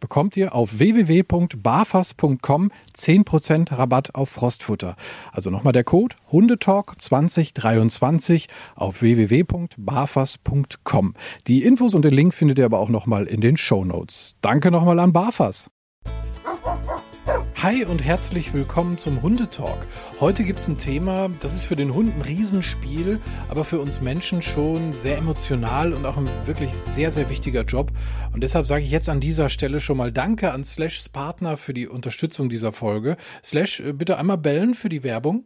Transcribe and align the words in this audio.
bekommt 0.00 0.36
ihr 0.36 0.54
auf 0.54 0.78
www.barfas.com 0.78 2.70
10% 2.96 3.78
Rabatt 3.78 4.14
auf 4.14 4.30
Frostfutter. 4.30 4.96
Also 5.32 5.50
nochmal 5.50 5.72
der 5.72 5.84
Code 5.84 6.16
Hundetalk 6.32 7.00
2023 7.00 8.48
auf 8.74 9.02
www.barfas.com. 9.02 11.14
Die 11.46 11.62
Infos 11.62 11.94
und 11.94 12.04
den 12.04 12.14
Link 12.14 12.34
findet 12.34 12.58
ihr 12.58 12.64
aber 12.64 12.80
auch 12.80 12.88
nochmal 12.88 13.26
in 13.26 13.40
den 13.40 13.56
Show 13.56 13.84
Notes. 13.84 14.34
Danke 14.40 14.70
nochmal 14.70 14.98
an 14.98 15.12
Barfas. 15.12 15.70
Hi 17.62 17.84
und 17.84 18.02
herzlich 18.02 18.54
willkommen 18.54 18.96
zum 18.96 19.20
Hundetalk. 19.20 19.86
Heute 20.18 20.44
gibt 20.44 20.60
es 20.60 20.68
ein 20.68 20.78
Thema, 20.78 21.28
das 21.40 21.52
ist 21.52 21.64
für 21.64 21.76
den 21.76 21.92
Hund 21.92 22.16
ein 22.16 22.22
Riesenspiel, 22.22 23.20
aber 23.50 23.66
für 23.66 23.80
uns 23.80 24.00
Menschen 24.00 24.40
schon 24.40 24.94
sehr 24.94 25.18
emotional 25.18 25.92
und 25.92 26.06
auch 26.06 26.16
ein 26.16 26.26
wirklich 26.46 26.72
sehr, 26.72 27.10
sehr 27.10 27.28
wichtiger 27.28 27.64
Job. 27.64 27.92
Und 28.32 28.42
deshalb 28.42 28.64
sage 28.64 28.82
ich 28.82 28.90
jetzt 28.90 29.10
an 29.10 29.20
dieser 29.20 29.50
Stelle 29.50 29.80
schon 29.80 29.98
mal 29.98 30.10
Danke 30.10 30.52
an 30.52 30.64
Slashs 30.64 31.10
Partner 31.10 31.58
für 31.58 31.74
die 31.74 31.86
Unterstützung 31.86 32.48
dieser 32.48 32.72
Folge. 32.72 33.18
Slash, 33.44 33.80
äh, 33.80 33.92
bitte 33.92 34.16
einmal 34.16 34.38
bellen 34.38 34.74
für 34.74 34.88
die 34.88 35.04
Werbung. 35.04 35.44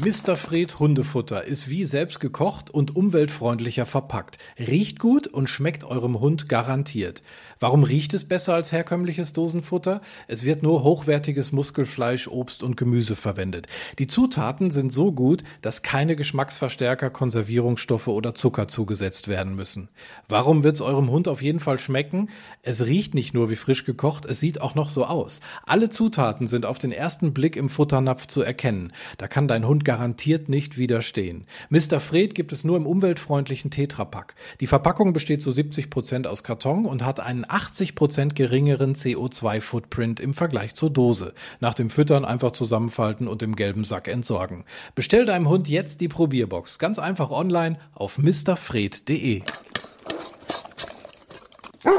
Mr. 0.00 0.36
Fred 0.36 0.80
Hundefutter 0.80 1.44
ist 1.44 1.68
wie 1.68 1.84
selbst 1.84 2.18
gekocht 2.18 2.70
und 2.70 2.96
umweltfreundlicher 2.96 3.84
verpackt. 3.84 4.38
Riecht 4.58 4.98
gut 4.98 5.26
und 5.26 5.48
schmeckt 5.50 5.84
eurem 5.84 6.18
Hund 6.18 6.48
garantiert. 6.48 7.22
Warum 7.60 7.84
riecht 7.84 8.14
es 8.14 8.24
besser 8.24 8.54
als 8.54 8.72
herkömmliches 8.72 9.34
Dosenfutter? 9.34 10.00
Es 10.26 10.44
wird 10.44 10.62
nur 10.62 10.82
hochwertiges 10.82 11.52
Muskelfleisch, 11.52 12.26
Obst 12.26 12.62
und 12.62 12.76
Gemüse 12.76 13.14
verwendet. 13.14 13.66
Die 13.98 14.06
Zutaten 14.06 14.70
sind 14.70 14.90
so 14.90 15.12
gut, 15.12 15.42
dass 15.60 15.82
keine 15.82 16.16
Geschmacksverstärker, 16.16 17.10
Konservierungsstoffe 17.10 18.08
oder 18.08 18.34
Zucker 18.34 18.66
zugesetzt 18.68 19.28
werden 19.28 19.54
müssen. 19.54 19.88
Warum 20.26 20.64
wird 20.64 20.76
es 20.76 20.80
eurem 20.80 21.10
Hund 21.10 21.28
auf 21.28 21.42
jeden 21.42 21.60
Fall 21.60 21.78
schmecken? 21.78 22.30
Es 22.62 22.86
riecht 22.86 23.14
nicht 23.14 23.34
nur 23.34 23.50
wie 23.50 23.56
frisch 23.56 23.84
gekocht, 23.84 24.24
es 24.24 24.40
sieht 24.40 24.60
auch 24.60 24.74
noch 24.74 24.88
so 24.88 25.04
aus. 25.04 25.40
Alle 25.64 25.90
Zutaten 25.90 26.48
sind 26.48 26.64
auf 26.64 26.78
den 26.78 26.92
ersten 26.92 27.34
Blick 27.34 27.56
im 27.56 27.68
Futternapf 27.68 28.26
zu 28.26 28.42
erkennen. 28.42 28.92
Da 29.18 29.28
kann 29.28 29.41
dein 29.48 29.66
Hund 29.66 29.84
garantiert 29.84 30.48
nicht 30.48 30.78
widerstehen. 30.78 31.44
Mr. 31.70 32.00
Fred 32.00 32.34
gibt 32.34 32.52
es 32.52 32.64
nur 32.64 32.76
im 32.76 32.86
umweltfreundlichen 32.86 33.70
Tetrapack. 33.70 34.34
Die 34.60 34.66
Verpackung 34.66 35.12
besteht 35.12 35.42
zu 35.42 35.52
70 35.52 35.90
Prozent 35.90 36.26
aus 36.26 36.42
Karton 36.42 36.86
und 36.86 37.04
hat 37.04 37.20
einen 37.20 37.44
80 37.46 37.94
Prozent 37.94 38.36
geringeren 38.36 38.94
CO2-Footprint 38.94 40.20
im 40.20 40.34
Vergleich 40.34 40.74
zur 40.74 40.90
Dose. 40.90 41.34
Nach 41.60 41.74
dem 41.74 41.90
Füttern 41.90 42.24
einfach 42.24 42.52
zusammenfalten 42.52 43.28
und 43.28 43.42
im 43.42 43.56
gelben 43.56 43.84
Sack 43.84 44.08
entsorgen. 44.08 44.64
Bestell 44.94 45.26
deinem 45.26 45.48
Hund 45.48 45.68
jetzt 45.68 46.00
die 46.00 46.08
Probierbox. 46.08 46.78
Ganz 46.78 46.98
einfach 46.98 47.30
online 47.30 47.78
auf 47.94 48.18
mrfred.de. 48.18 49.42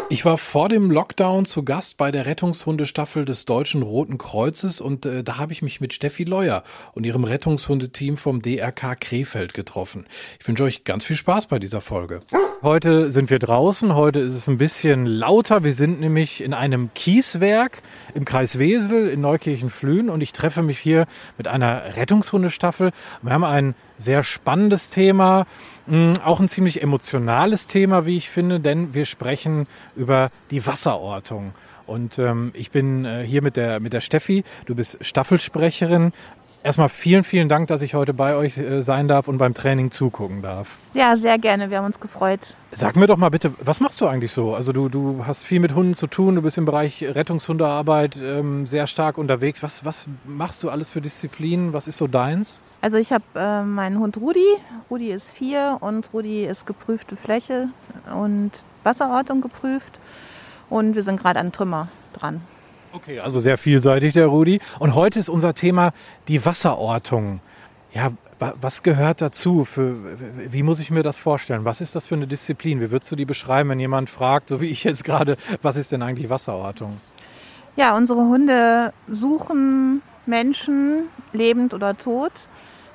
Ich 0.09 0.23
war 0.23 0.37
vor 0.37 0.69
dem 0.69 0.91
Lockdown 0.91 1.45
zu 1.45 1.63
Gast 1.63 1.97
bei 1.97 2.11
der 2.11 2.25
Rettungshundestaffel 2.25 3.25
des 3.25 3.45
Deutschen 3.45 3.81
Roten 3.81 4.17
Kreuzes 4.17 4.79
und 4.79 5.05
äh, 5.05 5.23
da 5.23 5.37
habe 5.37 5.51
ich 5.51 5.61
mich 5.61 5.81
mit 5.81 5.93
Steffi 5.93 6.23
Leuer 6.23 6.63
und 6.93 7.05
ihrem 7.05 7.23
Rettungshundeteam 7.25 8.15
vom 8.15 8.41
DRK 8.41 8.95
Krefeld 8.99 9.53
getroffen. 9.53 10.05
Ich 10.39 10.47
wünsche 10.47 10.63
euch 10.63 10.83
ganz 10.83 11.03
viel 11.03 11.15
Spaß 11.15 11.47
bei 11.47 11.59
dieser 11.59 11.81
Folge. 11.81 12.21
Heute 12.61 13.11
sind 13.11 13.29
wir 13.29 13.39
draußen, 13.39 13.93
heute 13.93 14.19
ist 14.19 14.35
es 14.35 14.47
ein 14.47 14.57
bisschen 14.57 15.05
lauter. 15.05 15.65
Wir 15.65 15.73
sind 15.73 15.99
nämlich 15.99 16.41
in 16.41 16.53
einem 16.53 16.93
Kieswerk 16.93 17.81
im 18.13 18.23
Kreis 18.23 18.59
Wesel 18.59 19.09
in 19.09 19.19
Neukirchen-Flühen 19.19 20.09
und 20.09 20.21
ich 20.21 20.31
treffe 20.31 20.63
mich 20.63 20.79
hier 20.79 21.07
mit 21.37 21.49
einer 21.49 21.97
Rettungshundestaffel. 21.97 22.91
Wir 23.21 23.33
haben 23.33 23.43
ein 23.43 23.75
sehr 24.03 24.23
spannendes 24.23 24.89
Thema, 24.89 25.45
mm, 25.87 26.13
auch 26.23 26.39
ein 26.39 26.47
ziemlich 26.47 26.81
emotionales 26.81 27.67
Thema, 27.67 28.05
wie 28.05 28.17
ich 28.17 28.29
finde, 28.29 28.59
denn 28.59 28.93
wir 28.93 29.05
sprechen 29.05 29.67
über 29.95 30.29
die 30.51 30.65
Wasserortung. 30.67 31.53
Und 31.87 32.19
ähm, 32.19 32.51
ich 32.53 32.71
bin 32.71 33.05
äh, 33.05 33.25
hier 33.25 33.41
mit 33.41 33.57
der, 33.57 33.79
mit 33.79 33.93
der 33.93 34.01
Steffi. 34.01 34.43
Du 34.65 34.75
bist 34.75 34.97
Staffelsprecherin 35.01 36.13
Erstmal 36.63 36.87
vielen, 36.87 37.25
vielen 37.25 37.49
Dank, 37.49 37.67
dass 37.67 37.81
ich 37.81 37.93
heute 37.93 38.13
bei 38.13 38.35
euch 38.35 38.57
äh, 38.57 38.81
sein 38.81 39.09
darf 39.09 39.27
und 39.27 39.37
beim 39.37 39.53
Training 39.53 39.91
zugucken 39.91 40.41
darf. 40.41 40.77
Ja, 40.93 41.17
sehr 41.17 41.37
gerne. 41.37 41.69
Wir 41.69 41.77
haben 41.77 41.85
uns 41.85 41.99
gefreut. 41.99 42.39
Sag 42.71 42.95
mir 42.95 43.05
doch 43.05 43.17
mal 43.17 43.27
bitte, 43.27 43.53
was 43.59 43.81
machst 43.81 43.99
du 43.99 44.07
eigentlich 44.07 44.31
so? 44.31 44.55
Also 44.55 44.71
du, 44.71 44.87
du 44.87 45.25
hast 45.27 45.43
viel 45.43 45.59
mit 45.59 45.75
Hunden 45.75 45.93
zu 45.93 46.07
tun, 46.07 46.35
du 46.35 46.41
bist 46.41 46.57
im 46.57 46.63
Bereich 46.63 47.03
Rettungshundearbeit 47.03 48.17
ähm, 48.23 48.65
sehr 48.65 48.87
stark 48.87 49.17
unterwegs. 49.17 49.61
Was, 49.61 49.83
was 49.83 50.07
machst 50.23 50.63
du 50.63 50.69
alles 50.69 50.89
für 50.89 51.01
Disziplinen? 51.01 51.73
Was 51.73 51.87
ist 51.87 51.97
so 51.97 52.07
deins? 52.07 52.63
Also 52.83 52.97
ich 52.97 53.13
habe 53.13 53.23
äh, 53.35 53.63
meinen 53.63 53.97
Hund 53.97 54.17
Rudi. 54.17 54.45
Rudi 54.91 55.09
ist 55.09 55.31
vier 55.31 55.77
und 55.79 56.11
Rudi 56.11 56.43
ist 56.43 56.65
geprüfte 56.65 57.15
Fläche 57.15 57.69
und 58.13 58.51
Wasserortung 58.83 59.39
geprüft. 59.39 60.01
Und 60.69 60.93
wir 60.93 61.01
sind 61.01 61.17
gerade 61.17 61.39
an 61.39 61.53
Trümmer 61.53 61.87
dran. 62.11 62.41
Okay, 62.91 63.21
also 63.21 63.39
sehr 63.39 63.57
vielseitig 63.57 64.11
der 64.15 64.27
Rudi. 64.27 64.59
Und 64.79 64.95
heute 64.95 65.17
ist 65.17 65.29
unser 65.29 65.53
Thema 65.53 65.93
die 66.27 66.45
Wasserortung. 66.45 67.39
Ja, 67.93 68.11
was 68.59 68.83
gehört 68.83 69.21
dazu? 69.21 69.63
Für, 69.63 69.95
wie 70.51 70.61
muss 70.61 70.79
ich 70.79 70.91
mir 70.91 71.03
das 71.03 71.17
vorstellen? 71.17 71.63
Was 71.63 71.79
ist 71.79 71.95
das 71.95 72.05
für 72.05 72.15
eine 72.15 72.27
Disziplin? 72.27 72.81
Wie 72.81 72.91
würdest 72.91 73.09
du 73.09 73.15
die 73.15 73.23
beschreiben, 73.23 73.69
wenn 73.69 73.79
jemand 73.79 74.09
fragt, 74.09 74.49
so 74.49 74.59
wie 74.59 74.67
ich 74.67 74.83
jetzt 74.83 75.05
gerade, 75.05 75.37
was 75.61 75.77
ist 75.77 75.93
denn 75.93 76.01
eigentlich 76.01 76.29
Wasserortung? 76.29 76.99
Ja, 77.77 77.95
unsere 77.95 78.19
Hunde 78.19 78.91
suchen 79.07 80.01
Menschen, 80.25 81.05
lebend 81.31 81.73
oder 81.73 81.97
tot, 81.97 82.47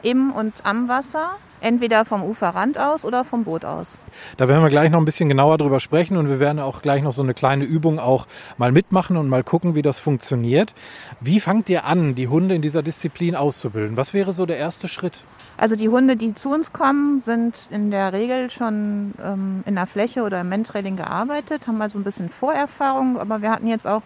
im 0.03 0.31
und 0.31 0.55
am 0.65 0.89
Wasser 0.89 1.37
Entweder 1.61 2.05
vom 2.05 2.23
Uferrand 2.23 2.79
aus 2.79 3.05
oder 3.05 3.25
vom 3.25 3.45
Boot 3.45 3.65
aus. 3.65 4.01
Da 4.37 4.47
werden 4.47 4.63
wir 4.63 4.69
gleich 4.69 4.91
noch 4.91 4.99
ein 4.99 5.05
bisschen 5.05 5.29
genauer 5.29 5.59
drüber 5.59 5.81
sprechen 5.81 6.17
und 6.17 6.29
wir 6.29 6.39
werden 6.39 6.61
auch 6.61 6.83
gleich 6.83 7.03
noch 7.03 7.13
so 7.13 7.23
eine 7.23 7.35
kleine 7.35 7.65
Übung 7.65 7.99
auch 7.99 8.27
mal 8.59 8.71
mitmachen 8.71 9.17
und 9.17 9.29
mal 9.29 9.43
gucken, 9.43 9.75
wie 9.75 9.83
das 9.83 9.99
funktioniert. 9.99 10.75
Wie 11.21 11.41
fangt 11.41 11.69
ihr 11.69 11.85
an, 11.85 12.15
die 12.15 12.29
Hunde 12.29 12.55
in 12.55 12.63
dieser 12.63 12.83
Disziplin 12.83 13.35
auszubilden? 13.35 13.97
Was 13.97 14.15
wäre 14.15 14.33
so 14.33 14.47
der 14.47 14.59
erste 14.59 14.87
Schritt? 14.87 15.25
Also 15.57 15.75
die 15.75 15.89
Hunde, 15.89 16.15
die 16.17 16.35
zu 16.35 16.51
uns 16.51 16.73
kommen, 16.73 17.21
sind 17.21 17.69
in 17.73 17.91
der 17.91 18.13
Regel 18.13 18.51
schon 18.51 19.15
ähm, 19.21 19.65
in 19.67 19.75
der 19.75 19.87
Fläche 19.87 20.23
oder 20.23 20.41
im 20.43 20.49
Mentrailing 20.49 20.97
gearbeitet, 20.97 21.67
haben 21.67 21.83
also 21.83 21.99
ein 21.99 22.05
bisschen 22.05 22.29
Vorerfahrung, 22.29 23.19
aber 23.19 23.43
wir 23.43 23.51
hatten 23.51 23.67
jetzt 23.67 23.87
auch 23.87 24.03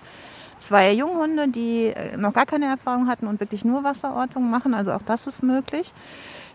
zwei 0.63 0.93
Junghunde, 0.93 1.49
die 1.49 1.87
äh, 1.87 2.17
noch 2.17 2.33
gar 2.33 2.47
keine 2.47 2.67
Erfahrung 2.67 3.09
hatten 3.09 3.27
und 3.27 3.41
wirklich 3.41 3.65
nur 3.65 3.85
Wasserortung 3.85 4.51
machen. 4.51 4.75
Also 4.75 4.93
auch 4.93 5.03
das 5.03 5.27
ist 5.27 5.43
möglich. 5.43 5.93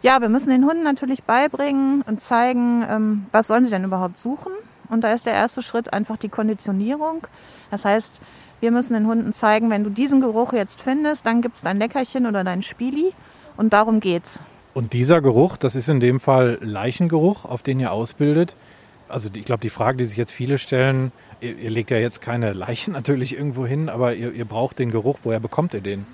Ja, 0.01 0.21
wir 0.21 0.29
müssen 0.29 0.49
den 0.49 0.65
Hunden 0.65 0.83
natürlich 0.83 1.23
beibringen 1.23 2.03
und 2.03 2.21
zeigen, 2.21 2.85
ähm, 2.89 3.25
was 3.31 3.47
sollen 3.47 3.65
sie 3.65 3.71
denn 3.71 3.83
überhaupt 3.83 4.17
suchen. 4.17 4.51
Und 4.89 5.03
da 5.03 5.13
ist 5.13 5.25
der 5.25 5.33
erste 5.33 5.61
Schritt 5.61 5.93
einfach 5.93 6.17
die 6.17 6.29
Konditionierung. 6.29 7.27
Das 7.71 7.83
heißt, 7.83 8.21
wir 8.59 8.71
müssen 8.71 8.93
den 8.93 9.07
Hunden 9.07 9.33
zeigen, 9.33 9.69
wenn 9.69 9.83
du 9.83 9.89
diesen 9.89 10.21
Geruch 10.21 10.53
jetzt 10.53 10.81
findest, 10.81 11.25
dann 11.25 11.41
gibt 11.41 11.57
es 11.57 11.61
dein 11.61 11.77
Leckerchen 11.77 12.25
oder 12.25 12.43
dein 12.43 12.63
Spieli. 12.63 13.13
Und 13.57 13.73
darum 13.73 13.99
geht's. 13.99 14.39
Und 14.73 14.93
dieser 14.93 15.21
Geruch, 15.21 15.57
das 15.57 15.75
ist 15.75 15.89
in 15.89 15.99
dem 15.99 16.19
Fall 16.19 16.59
Leichengeruch, 16.61 17.45
auf 17.45 17.63
den 17.63 17.79
ihr 17.79 17.91
ausbildet. 17.91 18.55
Also 19.09 19.29
ich 19.33 19.45
glaube, 19.45 19.61
die 19.61 19.69
Frage, 19.69 19.97
die 19.97 20.05
sich 20.05 20.17
jetzt 20.17 20.31
viele 20.31 20.57
stellen, 20.57 21.11
ihr, 21.39 21.57
ihr, 21.57 21.69
legt 21.69 21.91
ja 21.91 21.97
jetzt 21.97 22.21
keine 22.21 22.53
Leichen 22.53 22.93
natürlich 22.93 23.35
irgendwo 23.35 23.65
hin, 23.65 23.89
aber 23.89 24.15
ihr, 24.15 24.31
ihr 24.33 24.45
braucht 24.45 24.79
den 24.79 24.91
Geruch. 24.91 25.19
Woher 25.23 25.39
bekommt 25.39 25.73
ihr 25.73 25.81
den? 25.81 26.05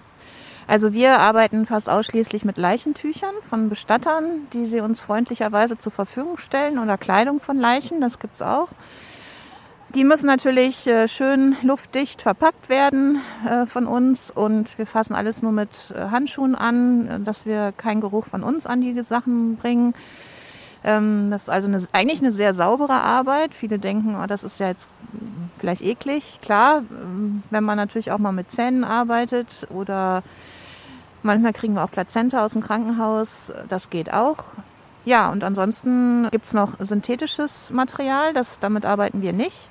Also 0.66 0.94
wir 0.94 1.20
arbeiten 1.20 1.66
fast 1.66 1.90
ausschließlich 1.90 2.46
mit 2.46 2.58
Leichentüchern 2.58 3.36
von 3.48 3.68
Bestattern, 3.68 4.48
die 4.54 4.66
sie 4.66 4.80
uns 4.80 5.02
freundlicherweise 5.02 5.78
zur 5.78 5.92
Verfügung 5.92 6.38
stellen 6.38 6.80
oder 6.80 6.98
Kleidung 6.98 7.40
von 7.42 7.58
Leichen, 7.58 8.00
das 8.00 8.20
gibt 8.20 8.36
es 8.36 8.42
auch. 8.42 8.70
Die 9.94 10.06
müssen 10.06 10.26
natürlich 10.26 10.88
äh, 10.88 11.08
schön 11.08 11.56
luftdicht 11.62 12.24
verpackt 12.24 12.68
werden 12.68 13.22
äh, 13.48 13.68
von 13.68 13.86
uns 13.86 14.32
und 14.32 14.76
wir 14.80 14.88
fassen 14.88 15.14
alles 15.14 15.44
nur 15.44 15.52
mit 15.52 15.94
äh, 15.96 16.10
Handschuhen 16.10 16.56
an, 16.56 17.24
dass 17.26 17.46
wir 17.46 17.74
keinen 17.74 18.02
Geruch 18.02 18.26
von 18.26 18.42
uns 18.42 18.66
an 18.66 18.82
die 18.82 19.04
Sachen 19.04 19.58
bringen. 19.58 19.94
Ähm, 20.84 21.30
das 21.32 21.44
ist 21.44 21.50
also 21.50 21.68
eine, 21.68 21.86
eigentlich 21.92 22.20
eine 22.20 22.32
sehr 22.32 22.54
saubere 22.54 22.94
Arbeit. 22.94 23.54
Viele 23.54 23.80
denken, 23.80 24.16
oh, 24.22 24.28
das 24.28 24.44
ist 24.44 24.60
ja 24.60 24.68
jetzt 24.68 24.90
vielleicht 25.60 25.82
eklig. 25.82 26.40
Klar, 26.42 26.84
wenn 27.50 27.64
man 27.64 27.78
natürlich 27.78 28.12
auch 28.12 28.18
mal 28.18 28.32
mit 28.32 28.52
Zähnen 28.52 28.84
arbeitet 28.84 29.68
oder 29.70 30.24
manchmal 31.22 31.54
kriegen 31.54 31.76
wir 31.76 31.84
auch 31.84 31.92
Plazenta 31.92 32.44
aus 32.44 32.52
dem 32.52 32.62
Krankenhaus, 32.62 33.52
das 33.70 33.90
geht 33.90 34.14
auch. 34.14 34.44
Ja, 35.06 35.30
und 35.32 35.44
ansonsten 35.44 36.30
gibt 36.32 36.46
es 36.46 36.54
noch 36.54 36.76
synthetisches 36.80 37.72
Material, 37.72 38.34
das, 38.34 38.60
damit 38.60 38.86
arbeiten 38.86 39.22
wir 39.22 39.34
nicht. 39.34 39.70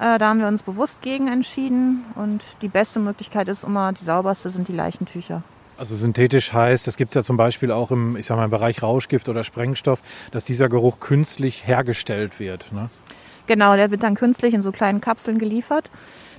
Äh, 0.00 0.18
da 0.18 0.28
haben 0.28 0.40
wir 0.40 0.48
uns 0.48 0.62
bewusst 0.62 1.02
gegen 1.02 1.28
entschieden 1.28 2.04
und 2.16 2.42
die 2.62 2.68
beste 2.68 3.00
Möglichkeit 3.00 3.48
ist 3.48 3.64
immer, 3.64 3.92
die 3.92 4.04
sauberste 4.04 4.50
sind 4.50 4.66
die 4.68 4.72
Leichentücher. 4.72 5.42
Also 5.80 5.96
synthetisch 5.96 6.52
heißt, 6.52 6.86
das 6.86 6.98
gibt 6.98 7.08
es 7.10 7.14
ja 7.14 7.22
zum 7.22 7.38
Beispiel 7.38 7.72
auch 7.72 7.90
im, 7.90 8.14
ich 8.14 8.26
sag 8.26 8.36
mal, 8.36 8.44
im 8.44 8.50
Bereich 8.50 8.82
Rauschgift 8.82 9.30
oder 9.30 9.44
Sprengstoff, 9.44 10.02
dass 10.30 10.44
dieser 10.44 10.68
Geruch 10.68 11.00
künstlich 11.00 11.66
hergestellt 11.66 12.38
wird. 12.38 12.70
Ne? 12.70 12.90
Genau, 13.46 13.74
der 13.76 13.90
wird 13.90 14.02
dann 14.02 14.14
künstlich 14.14 14.52
in 14.52 14.60
so 14.60 14.72
kleinen 14.72 15.00
Kapseln 15.00 15.38
geliefert. 15.38 15.90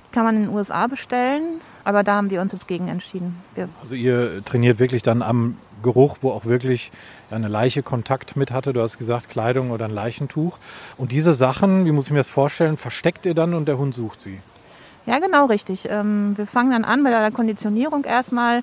Die 0.06 0.14
kann 0.14 0.22
man 0.22 0.36
in 0.36 0.42
den 0.42 0.54
USA 0.54 0.86
bestellen, 0.86 1.60
aber 1.82 2.04
da 2.04 2.14
haben 2.14 2.30
wir 2.30 2.40
uns 2.40 2.52
jetzt 2.52 2.68
gegen 2.68 2.86
entschieden. 2.86 3.36
Wir 3.56 3.68
also 3.82 3.96
ihr 3.96 4.44
trainiert 4.44 4.78
wirklich 4.78 5.02
dann 5.02 5.22
am 5.22 5.56
Geruch, 5.82 6.18
wo 6.20 6.30
auch 6.30 6.44
wirklich 6.44 6.92
eine 7.28 7.48
Leiche 7.48 7.82
Kontakt 7.82 8.36
mit 8.36 8.52
hatte. 8.52 8.72
Du 8.72 8.80
hast 8.80 8.96
gesagt, 8.96 9.28
Kleidung 9.28 9.72
oder 9.72 9.86
ein 9.86 9.90
Leichentuch. 9.90 10.58
Und 10.96 11.10
diese 11.10 11.34
Sachen, 11.34 11.84
wie 11.84 11.90
muss 11.90 12.04
ich 12.04 12.12
mir 12.12 12.18
das 12.18 12.28
vorstellen, 12.28 12.76
versteckt 12.76 13.26
ihr 13.26 13.34
dann 13.34 13.54
und 13.54 13.66
der 13.66 13.76
Hund 13.76 13.92
sucht 13.92 14.20
sie? 14.20 14.38
Ja, 15.04 15.18
genau 15.18 15.46
richtig. 15.46 15.88
Ähm, 15.90 16.38
wir 16.38 16.46
fangen 16.46 16.70
dann 16.70 16.84
an 16.84 17.02
mit 17.02 17.12
der 17.12 17.32
Konditionierung 17.32 18.04
erstmal 18.04 18.62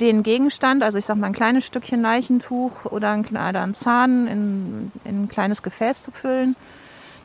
den 0.00 0.22
Gegenstand, 0.22 0.82
also 0.82 0.98
ich 0.98 1.04
sag 1.04 1.16
mal 1.16 1.26
ein 1.26 1.32
kleines 1.32 1.66
Stückchen 1.66 2.00
Leichentuch 2.00 2.86
oder 2.86 3.10
ein, 3.10 3.24
oder 3.26 3.72
Zahn 3.74 4.26
in, 4.26 4.92
in 5.04 5.24
ein 5.24 5.28
kleines 5.28 5.62
Gefäß 5.62 6.02
zu 6.02 6.10
füllen. 6.10 6.56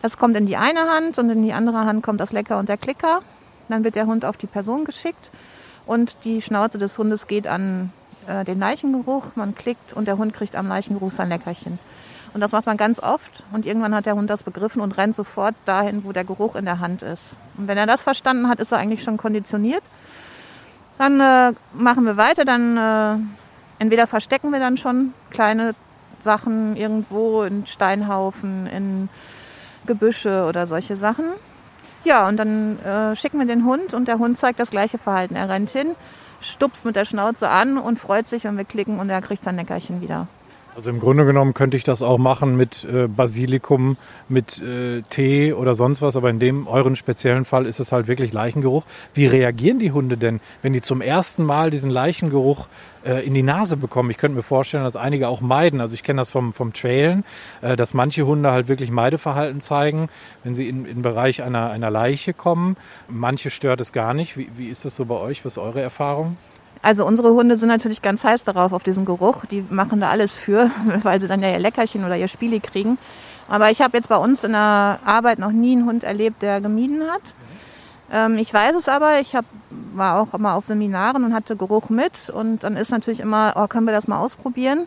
Das 0.02 0.18
kommt 0.18 0.36
in 0.38 0.46
die 0.46 0.58
eine 0.58 0.82
Hand 0.82 1.18
und 1.18 1.30
in 1.30 1.42
die 1.42 1.54
andere 1.54 1.86
Hand 1.86 2.04
kommt 2.04 2.20
das 2.20 2.32
Lecker 2.32 2.60
und 2.60 2.70
der 2.70 2.78
Klicker. 2.78 3.20
Dann 3.70 3.84
wird 3.84 3.96
der 3.96 4.06
Hund 4.06 4.26
auf 4.26 4.38
die 4.38 4.48
Person 4.48 4.86
geschickt 4.86 5.32
und 5.86 6.18
die 6.24 6.42
Schnauze 6.42 6.78
des 6.78 6.98
Hundes 6.98 7.28
geht 7.28 7.48
an 7.48 7.92
äh, 8.28 8.44
den 8.44 8.60
Leichengeruch. 8.60 9.36
Man 9.36 9.56
klickt 9.56 9.94
und 9.94 10.08
der 10.08 10.18
Hund 10.18 10.34
kriegt 10.34 10.56
am 10.56 10.68
Leichengeruch 10.68 11.12
sein 11.12 11.30
Leckerchen. 11.30 11.80
Und 12.34 12.42
das 12.42 12.52
macht 12.52 12.66
man 12.66 12.76
ganz 12.76 13.00
oft 13.00 13.44
und 13.54 13.66
irgendwann 13.66 13.96
hat 13.96 14.06
der 14.06 14.16
Hund 14.16 14.30
das 14.30 14.44
begriffen 14.44 14.82
und 14.82 14.98
rennt 14.98 15.16
sofort 15.16 15.56
dahin, 15.64 16.04
wo 16.04 16.12
der 16.12 16.26
Geruch 16.26 16.56
in 16.56 16.66
der 16.66 16.80
Hand 16.80 17.02
ist. 17.02 17.38
Und 17.58 17.70
wenn 17.70 17.78
er 17.78 17.88
das 17.88 18.04
verstanden 18.04 18.50
hat, 18.50 18.60
ist 18.60 18.74
er 18.74 18.78
eigentlich 18.78 19.04
schon 19.04 19.16
konditioniert 19.16 19.84
dann 20.98 21.20
äh, 21.20 21.54
machen 21.74 22.06
wir 22.06 22.18
weiter, 22.18 22.46
dann 22.46 22.78
äh, 22.78 23.18
entweder 23.80 24.08
verstecken 24.08 24.52
wir 24.52 24.60
dann 24.60 24.78
schon 24.78 25.14
kleine 25.30 25.76
Sachen 26.22 26.76
irgendwo 26.76 27.44
in 27.44 27.66
Steinhaufen, 27.66 28.68
in 28.68 29.10
Gebüsche 29.86 30.46
oder 30.46 30.68
solche 30.68 30.96
Sachen. 30.96 31.26
Ja, 32.04 32.28
und 32.28 32.38
dann 32.38 32.80
äh, 32.80 33.16
schicken 33.16 33.40
wir 33.40 33.46
den 33.46 33.66
Hund 33.66 33.94
und 33.94 34.08
der 34.08 34.20
Hund 34.20 34.38
zeigt 34.38 34.60
das 34.60 34.72
gleiche 34.72 34.98
Verhalten. 34.98 35.36
Er 35.36 35.50
rennt 35.50 35.70
hin, 35.72 35.96
stupst 36.40 36.86
mit 36.86 36.96
der 36.96 37.06
Schnauze 37.06 37.50
an 37.50 37.78
und 37.78 38.00
freut 38.00 38.28
sich, 38.28 38.44
wenn 38.44 38.58
wir 38.58 38.66
klicken 38.66 39.00
und 39.00 39.10
er 39.10 39.22
kriegt 39.22 39.44
sein 39.44 39.56
Neckerchen 39.56 40.02
wieder. 40.02 40.28
Also 40.76 40.90
im 40.90 41.00
Grunde 41.00 41.26
genommen 41.26 41.54
könnte 41.54 41.78
ich 41.78 41.86
das 41.86 42.02
auch 42.02 42.18
machen 42.18 42.58
mit 42.58 42.84
äh, 42.84 43.08
Basilikum, 43.08 43.96
mit 44.28 44.62
äh, 44.62 45.04
Tee 45.10 45.54
oder 45.54 45.74
sonst 45.74 46.02
was, 46.02 46.18
aber 46.18 46.30
in 46.30 46.40
dem 46.40 46.68
euren 46.68 46.98
speziellen 46.98 47.46
Fall 47.46 47.66
ist 47.66 47.80
es 47.80 47.94
halt 47.94 48.08
wirklich 48.10 48.34
Leichengeruch. 48.34 48.84
Wie 49.14 49.26
reagieren 49.26 49.80
die 49.80 49.94
Hunde 49.94 50.18
denn, 50.18 50.42
wenn 50.62 50.74
die 50.74 50.82
zum 50.82 51.00
ersten 51.00 51.46
Mal 51.46 51.72
diesen 51.72 51.90
Leichengeruch 51.90 52.68
äh, 53.06 53.26
in 53.26 53.34
die 53.34 53.42
Nase 53.42 53.78
bekommen? 53.78 54.10
Ich 54.10 54.18
könnte 54.18 54.36
mir 54.36 54.44
vorstellen, 54.44 54.84
dass 54.84 54.98
einige 54.98 55.30
auch 55.30 55.40
meiden. 55.40 55.80
Also 55.80 55.94
ich 55.94 56.04
kenne 56.04 56.20
das 56.20 56.30
vom, 56.30 56.52
vom 56.52 56.74
Trailen, 56.74 57.24
äh, 57.62 57.78
dass 57.78 57.94
manche 57.94 58.26
Hunde 58.26 58.52
halt 58.52 58.68
wirklich 58.68 58.92
Meideverhalten 58.92 59.62
zeigen, 59.62 60.10
wenn 60.44 60.56
sie 60.56 60.68
in, 60.68 60.84
den 60.84 61.02
Bereich 61.02 61.42
einer, 61.42 61.70
einer 61.70 61.90
Leiche 61.90 62.34
kommen. 62.34 62.76
Manche 63.08 63.50
stört 63.50 63.80
es 63.80 63.94
gar 63.94 64.14
nicht. 64.14 64.36
Wie, 64.36 64.50
wie 64.58 64.68
ist 64.68 64.84
das 64.84 64.98
so 64.98 65.06
bei 65.06 65.16
euch? 65.16 65.46
Was 65.46 65.54
ist 65.54 65.58
eure 65.58 65.82
Erfahrung? 65.82 66.36
Also 66.86 67.04
unsere 67.04 67.34
Hunde 67.34 67.56
sind 67.56 67.70
natürlich 67.70 68.04
ganz 68.04 68.24
heiß 68.24 68.44
darauf, 68.44 68.72
auf 68.72 68.84
diesen 68.84 69.06
Geruch. 69.06 69.48
Die 69.48 69.66
machen 69.72 70.00
da 70.02 70.12
alles 70.12 70.36
für, 70.36 70.70
weil 71.02 71.20
sie 71.20 71.28
dann 71.28 71.42
ja 71.42 71.50
ihr 71.50 71.58
Leckerchen 71.58 72.06
oder 72.06 72.16
ihr 72.16 72.28
Spiele 72.28 72.60
kriegen. 72.60 73.00
Aber 73.50 73.72
ich 73.72 73.82
habe 73.82 73.98
jetzt 73.98 74.08
bei 74.08 74.18
uns 74.18 74.44
in 74.44 74.52
der 74.52 75.00
Arbeit 75.04 75.40
noch 75.40 75.52
nie 75.52 75.72
einen 75.72 75.88
Hund 75.88 76.04
erlebt, 76.04 76.44
der 76.44 76.62
gemieden 76.62 77.02
hat. 77.10 77.24
Ähm, 78.12 78.38
ich 78.38 78.54
weiß 78.54 78.76
es 78.76 78.88
aber, 78.88 79.20
ich 79.20 79.36
hab, 79.36 79.46
war 79.96 80.22
auch 80.22 80.36
immer 80.36 80.54
auf 80.54 80.68
Seminaren 80.68 81.24
und 81.24 81.34
hatte 81.34 81.56
Geruch 81.56 81.90
mit. 81.90 82.30
Und 82.30 82.64
dann 82.64 82.78
ist 82.78 82.92
natürlich 82.92 83.20
immer, 83.20 83.54
oh, 83.56 83.66
können 83.66 83.88
wir 83.88 83.92
das 83.92 84.08
mal 84.08 84.20
ausprobieren? 84.20 84.86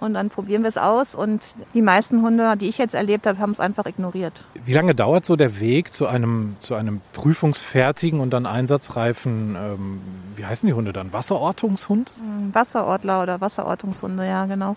Und 0.00 0.14
dann 0.14 0.28
probieren 0.30 0.62
wir 0.62 0.68
es 0.68 0.78
aus. 0.78 1.14
Und 1.14 1.54
die 1.74 1.82
meisten 1.82 2.22
Hunde, 2.22 2.56
die 2.56 2.68
ich 2.68 2.78
jetzt 2.78 2.94
erlebt 2.94 3.26
habe, 3.26 3.38
haben 3.38 3.52
es 3.52 3.60
einfach 3.60 3.86
ignoriert. 3.86 4.44
Wie 4.64 4.72
lange 4.72 4.94
dauert 4.94 5.24
so 5.24 5.36
der 5.36 5.60
Weg 5.60 5.92
zu 5.92 6.06
einem, 6.06 6.56
zu 6.60 6.74
einem 6.74 7.00
prüfungsfertigen 7.12 8.20
und 8.20 8.30
dann 8.30 8.46
einsatzreifen, 8.46 9.56
ähm, 9.56 10.00
wie 10.36 10.46
heißen 10.46 10.66
die 10.66 10.74
Hunde 10.74 10.92
dann? 10.92 11.12
Wasserortungshund? 11.12 12.12
Hm, 12.18 12.54
Wasserortler 12.54 13.22
oder 13.22 13.40
Wasserortungshunde, 13.40 14.26
ja, 14.26 14.46
genau. 14.46 14.76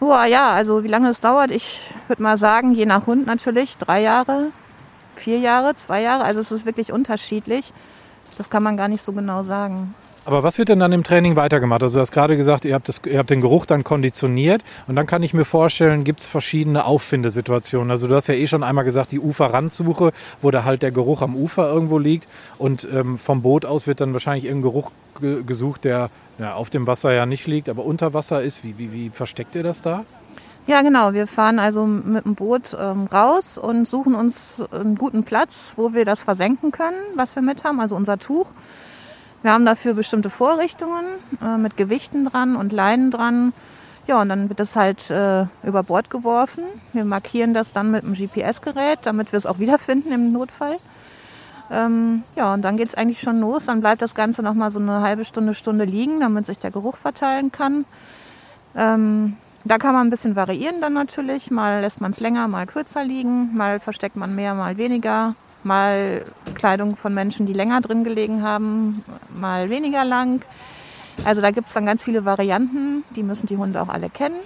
Boah, 0.00 0.24
ja, 0.24 0.50
also 0.50 0.82
wie 0.82 0.88
lange 0.88 1.10
es 1.10 1.20
dauert, 1.20 1.52
ich 1.52 1.80
würde 2.08 2.22
mal 2.22 2.36
sagen, 2.36 2.72
je 2.72 2.86
nach 2.86 3.06
Hund 3.06 3.26
natürlich, 3.26 3.76
drei 3.78 4.02
Jahre, 4.02 4.48
vier 5.14 5.38
Jahre, 5.38 5.76
zwei 5.76 6.02
Jahre. 6.02 6.24
Also 6.24 6.40
es 6.40 6.50
ist 6.50 6.66
wirklich 6.66 6.92
unterschiedlich. 6.92 7.72
Das 8.38 8.50
kann 8.50 8.62
man 8.62 8.76
gar 8.76 8.88
nicht 8.88 9.02
so 9.02 9.12
genau 9.12 9.42
sagen. 9.42 9.94
Aber 10.24 10.44
was 10.44 10.56
wird 10.56 10.68
denn 10.68 10.78
dann 10.78 10.92
im 10.92 11.02
Training 11.02 11.34
weitergemacht? 11.34 11.82
Also 11.82 11.96
du 11.96 12.00
hast 12.00 12.12
gerade 12.12 12.36
gesagt, 12.36 12.64
ihr 12.64 12.74
habt, 12.74 12.88
das, 12.88 13.00
ihr 13.04 13.18
habt 13.18 13.30
den 13.30 13.40
Geruch 13.40 13.66
dann 13.66 13.82
konditioniert 13.82 14.62
und 14.86 14.94
dann 14.94 15.06
kann 15.06 15.22
ich 15.24 15.34
mir 15.34 15.44
vorstellen, 15.44 16.04
gibt 16.04 16.20
es 16.20 16.26
verschiedene 16.26 16.84
Auffindesituationen. 16.84 17.90
Also 17.90 18.06
du 18.06 18.14
hast 18.14 18.28
ja 18.28 18.34
eh 18.34 18.46
schon 18.46 18.62
einmal 18.62 18.84
gesagt, 18.84 19.10
die 19.10 19.18
Uferrandsuche, 19.18 20.12
wo 20.40 20.50
da 20.52 20.62
halt 20.62 20.82
der 20.82 20.92
Geruch 20.92 21.22
am 21.22 21.34
Ufer 21.34 21.68
irgendwo 21.68 21.98
liegt 21.98 22.28
und 22.58 22.86
ähm, 22.92 23.18
vom 23.18 23.42
Boot 23.42 23.64
aus 23.64 23.88
wird 23.88 24.00
dann 24.00 24.12
wahrscheinlich 24.12 24.44
irgendein 24.44 24.70
Geruch 24.70 24.92
ge 25.20 25.42
gesucht, 25.42 25.84
der 25.84 26.10
ja, 26.38 26.54
auf 26.54 26.70
dem 26.70 26.86
Wasser 26.86 27.12
ja 27.12 27.26
nicht 27.26 27.46
liegt, 27.48 27.68
aber 27.68 27.84
unter 27.84 28.14
Wasser 28.14 28.42
ist. 28.42 28.62
Wie, 28.62 28.78
wie, 28.78 28.92
wie 28.92 29.10
versteckt 29.10 29.56
ihr 29.56 29.64
das 29.64 29.82
da? 29.82 30.04
Ja, 30.68 30.82
genau. 30.82 31.12
Wir 31.12 31.26
fahren 31.26 31.58
also 31.58 31.84
mit 31.84 32.24
dem 32.24 32.36
Boot 32.36 32.76
ähm, 32.78 33.06
raus 33.06 33.58
und 33.58 33.88
suchen 33.88 34.14
uns 34.14 34.62
einen 34.70 34.94
guten 34.94 35.24
Platz, 35.24 35.72
wo 35.76 35.92
wir 35.92 36.04
das 36.04 36.22
versenken 36.22 36.70
können, 36.70 36.96
was 37.16 37.34
wir 37.34 37.42
mit 37.42 37.64
haben, 37.64 37.80
also 37.80 37.96
unser 37.96 38.18
Tuch. 38.18 38.46
Wir 39.42 39.52
haben 39.52 39.66
dafür 39.66 39.94
bestimmte 39.94 40.30
Vorrichtungen 40.30 41.04
äh, 41.42 41.56
mit 41.56 41.76
Gewichten 41.76 42.26
dran 42.26 42.54
und 42.54 42.72
Leinen 42.72 43.10
dran. 43.10 43.52
Ja, 44.06 44.20
und 44.20 44.28
dann 44.28 44.48
wird 44.48 44.60
das 44.60 44.76
halt 44.76 45.10
äh, 45.10 45.46
über 45.64 45.82
Bord 45.82 46.10
geworfen. 46.10 46.64
Wir 46.92 47.04
markieren 47.04 47.54
das 47.54 47.72
dann 47.72 47.90
mit 47.90 48.04
einem 48.04 48.14
GPS-Gerät, 48.14 49.00
damit 49.02 49.32
wir 49.32 49.36
es 49.36 49.46
auch 49.46 49.58
wiederfinden 49.58 50.12
im 50.12 50.32
Notfall. 50.32 50.78
Ähm, 51.70 52.22
ja, 52.36 52.54
und 52.54 52.62
dann 52.62 52.76
geht 52.76 52.88
es 52.88 52.94
eigentlich 52.94 53.20
schon 53.20 53.40
los. 53.40 53.66
Dann 53.66 53.80
bleibt 53.80 54.02
das 54.02 54.14
Ganze 54.14 54.42
noch 54.42 54.54
mal 54.54 54.70
so 54.70 54.78
eine 54.78 55.00
halbe 55.00 55.24
Stunde, 55.24 55.54
Stunde 55.54 55.84
liegen, 55.84 56.20
damit 56.20 56.46
sich 56.46 56.58
der 56.58 56.70
Geruch 56.70 56.96
verteilen 56.96 57.50
kann. 57.50 57.84
Ähm, 58.76 59.36
da 59.64 59.78
kann 59.78 59.94
man 59.94 60.06
ein 60.06 60.10
bisschen 60.10 60.36
variieren 60.36 60.80
dann 60.80 60.92
natürlich. 60.92 61.50
Mal 61.50 61.80
lässt 61.80 62.00
man 62.00 62.10
es 62.10 62.20
länger, 62.20 62.48
mal 62.48 62.66
kürzer 62.66 63.04
liegen. 63.04 63.56
Mal 63.56 63.80
versteckt 63.80 64.16
man 64.16 64.34
mehr, 64.34 64.54
mal 64.54 64.76
weniger 64.76 65.34
mal 65.64 66.24
Kleidung 66.54 66.96
von 66.96 67.14
Menschen, 67.14 67.46
die 67.46 67.52
länger 67.52 67.80
drin 67.80 68.04
gelegen 68.04 68.42
haben, 68.42 69.02
mal 69.34 69.70
weniger 69.70 70.04
lang. 70.04 70.42
Also 71.24 71.40
da 71.40 71.50
gibt 71.50 71.68
es 71.68 71.74
dann 71.74 71.86
ganz 71.86 72.04
viele 72.04 72.24
Varianten, 72.24 73.04
die 73.14 73.22
müssen 73.22 73.46
die 73.46 73.56
Hunde 73.56 73.80
auch 73.82 73.88
alle 73.88 74.10
kennen. 74.10 74.36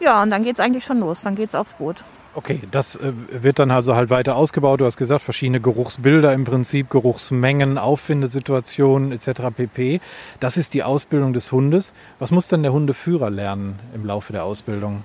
Ja, 0.00 0.22
und 0.22 0.30
dann 0.30 0.44
geht 0.44 0.54
es 0.54 0.60
eigentlich 0.60 0.84
schon 0.84 1.00
los, 1.00 1.22
dann 1.22 1.36
geht 1.36 1.50
es 1.50 1.54
aufs 1.54 1.74
Boot. 1.74 2.04
Okay, 2.34 2.60
das 2.70 2.96
äh, 2.96 3.12
wird 3.30 3.58
dann 3.58 3.70
also 3.70 3.96
halt 3.96 4.10
weiter 4.10 4.36
ausgebaut. 4.36 4.82
Du 4.82 4.84
hast 4.84 4.98
gesagt, 4.98 5.22
verschiedene 5.22 5.58
Geruchsbilder 5.58 6.34
im 6.34 6.44
Prinzip, 6.44 6.90
Geruchsmengen, 6.90 7.78
Auffindesituationen 7.78 9.10
etc. 9.12 9.40
pp. 9.56 10.00
Das 10.38 10.58
ist 10.58 10.74
die 10.74 10.82
Ausbildung 10.82 11.32
des 11.32 11.50
Hundes. 11.50 11.94
Was 12.18 12.32
muss 12.32 12.48
denn 12.48 12.62
der 12.62 12.74
Hundeführer 12.74 13.30
lernen 13.30 13.78
im 13.94 14.04
Laufe 14.04 14.34
der 14.34 14.44
Ausbildung? 14.44 15.02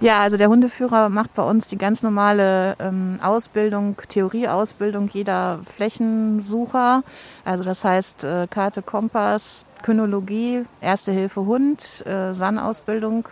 Ja, 0.00 0.20
also 0.20 0.36
der 0.36 0.48
Hundeführer 0.48 1.08
macht 1.08 1.34
bei 1.34 1.42
uns 1.42 1.68
die 1.68 1.78
ganz 1.78 2.02
normale 2.02 2.76
ähm, 2.80 3.18
Ausbildung, 3.22 3.96
Theorieausbildung 4.08 5.08
jeder 5.12 5.60
Flächensucher. 5.64 7.04
Also 7.44 7.62
das 7.62 7.84
heißt 7.84 8.24
äh, 8.24 8.46
Karte, 8.48 8.82
Kompass, 8.82 9.64
Kynologie, 9.82 10.64
Erste 10.80 11.12
Hilfe 11.12 11.46
Hund, 11.46 12.04
äh, 12.06 12.32
SAN-Ausbildung, 12.32 13.28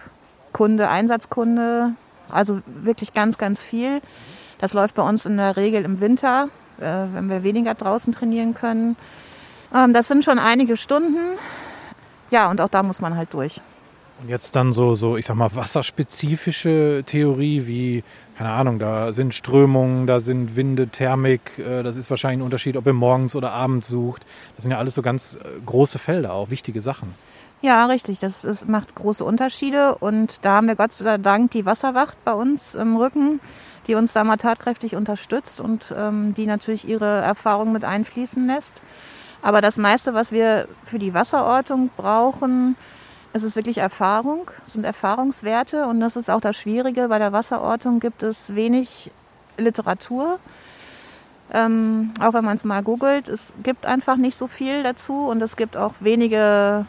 Kunde, 0.52 0.88
Einsatzkunde. 0.88 1.94
Also 2.30 2.60
wirklich 2.66 3.14
ganz, 3.14 3.38
ganz 3.38 3.62
viel. 3.62 4.00
Das 4.58 4.72
läuft 4.72 4.94
bei 4.94 5.02
uns 5.02 5.26
in 5.26 5.38
der 5.38 5.56
Regel 5.56 5.84
im 5.84 6.00
Winter, 6.00 6.48
äh, 6.78 7.06
wenn 7.12 7.28
wir 7.28 7.42
weniger 7.42 7.74
draußen 7.74 8.12
trainieren 8.12 8.54
können. 8.54 8.96
Ähm, 9.74 9.92
das 9.92 10.08
sind 10.08 10.24
schon 10.24 10.38
einige 10.38 10.76
Stunden. 10.76 11.38
Ja, 12.30 12.50
und 12.50 12.60
auch 12.60 12.68
da 12.68 12.82
muss 12.82 13.00
man 13.00 13.16
halt 13.16 13.34
durch. 13.34 13.60
Und 14.20 14.28
jetzt 14.28 14.54
dann 14.54 14.72
so, 14.72 14.94
so, 14.94 15.16
ich 15.16 15.24
sag 15.24 15.36
mal, 15.36 15.54
wasserspezifische 15.54 17.04
Theorie 17.06 17.66
wie, 17.66 18.04
keine 18.36 18.50
Ahnung, 18.50 18.78
da 18.78 19.12
sind 19.14 19.34
Strömungen, 19.34 20.06
da 20.06 20.20
sind 20.20 20.56
Winde, 20.56 20.88
Thermik, 20.88 21.58
äh, 21.58 21.82
das 21.82 21.96
ist 21.96 22.10
wahrscheinlich 22.10 22.40
ein 22.40 22.44
Unterschied, 22.44 22.76
ob 22.76 22.86
ihr 22.86 22.92
morgens 22.92 23.34
oder 23.34 23.52
abends 23.52 23.88
sucht. 23.88 24.26
Das 24.56 24.64
sind 24.64 24.72
ja 24.72 24.78
alles 24.78 24.94
so 24.94 25.02
ganz 25.02 25.36
äh, 25.36 25.60
große 25.64 25.98
Felder, 25.98 26.34
auch 26.34 26.50
wichtige 26.50 26.82
Sachen. 26.82 27.14
Ja, 27.62 27.86
richtig. 27.86 28.18
Das 28.18 28.44
ist, 28.44 28.68
macht 28.68 28.94
große 28.94 29.24
Unterschiede. 29.24 29.96
Und 29.96 30.44
da 30.44 30.56
haben 30.56 30.66
wir 30.66 30.76
Gott 30.76 30.92
sei 30.92 31.18
Dank 31.18 31.50
die 31.52 31.66
Wasserwacht 31.66 32.22
bei 32.24 32.32
uns 32.32 32.74
im 32.74 32.96
Rücken, 32.96 33.40
die 33.86 33.94
uns 33.94 34.12
da 34.12 34.24
mal 34.24 34.36
tatkräftig 34.36 34.96
unterstützt 34.96 35.60
und 35.60 35.94
ähm, 35.96 36.34
die 36.34 36.46
natürlich 36.46 36.88
ihre 36.88 37.20
Erfahrung 37.20 37.72
mit 37.72 37.84
einfließen 37.84 38.46
lässt. 38.46 38.82
Aber 39.42 39.60
das 39.60 39.78
meiste, 39.78 40.12
was 40.12 40.32
wir 40.32 40.68
für 40.84 40.98
die 40.98 41.14
Wasserortung 41.14 41.90
brauchen, 41.96 42.76
es 43.32 43.42
ist 43.42 43.56
wirklich 43.56 43.78
Erfahrung, 43.78 44.50
sind 44.66 44.84
Erfahrungswerte 44.84 45.86
und 45.86 46.00
das 46.00 46.16
ist 46.16 46.30
auch 46.30 46.40
das 46.40 46.56
Schwierige. 46.56 47.08
Bei 47.08 47.18
der 47.18 47.32
Wasserortung 47.32 48.00
gibt 48.00 48.22
es 48.22 48.54
wenig 48.54 49.10
Literatur. 49.56 50.38
Ähm, 51.52 52.12
auch 52.20 52.32
wenn 52.32 52.44
man 52.44 52.56
es 52.56 52.64
mal 52.64 52.82
googelt, 52.82 53.28
es 53.28 53.52
gibt 53.62 53.86
einfach 53.86 54.16
nicht 54.16 54.36
so 54.36 54.46
viel 54.46 54.82
dazu 54.82 55.26
und 55.28 55.42
es 55.42 55.56
gibt 55.56 55.76
auch 55.76 55.94
wenige 56.00 56.86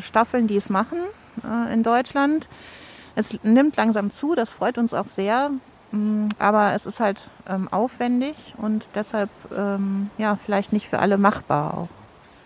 Staffeln, 0.00 0.46
die 0.46 0.56
es 0.56 0.68
machen 0.68 0.98
äh, 1.44 1.72
in 1.72 1.82
Deutschland. 1.82 2.48
Es 3.14 3.38
nimmt 3.42 3.76
langsam 3.76 4.10
zu, 4.10 4.34
das 4.34 4.50
freut 4.50 4.78
uns 4.78 4.92
auch 4.92 5.06
sehr, 5.06 5.50
mm, 5.92 6.28
aber 6.38 6.74
es 6.74 6.84
ist 6.84 7.00
halt 7.00 7.22
ähm, 7.48 7.68
aufwendig 7.70 8.54
und 8.58 8.88
deshalb 8.94 9.30
ähm, 9.54 10.10
ja 10.18 10.36
vielleicht 10.36 10.72
nicht 10.72 10.88
für 10.88 10.98
alle 10.98 11.16
machbar 11.16 11.74
auch. 11.76 12.01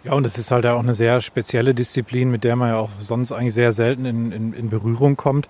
Ja, 0.07 0.13
und 0.13 0.25
es 0.25 0.39
ist 0.39 0.53
halt 0.53 0.65
auch 0.67 0.79
eine 0.79 0.95
sehr 0.95 1.21
spezielle 1.21 1.75
Disziplin, 1.75 2.31
mit 2.31 2.45
der 2.45 2.55
man 2.55 2.69
ja 2.69 2.77
auch 2.77 2.91
sonst 3.03 3.33
eigentlich 3.33 3.55
sehr 3.55 3.73
selten 3.73 4.05
in, 4.05 4.31
in, 4.31 4.53
in 4.53 4.71
Berührung 4.71 5.17
kommt. 5.17 5.49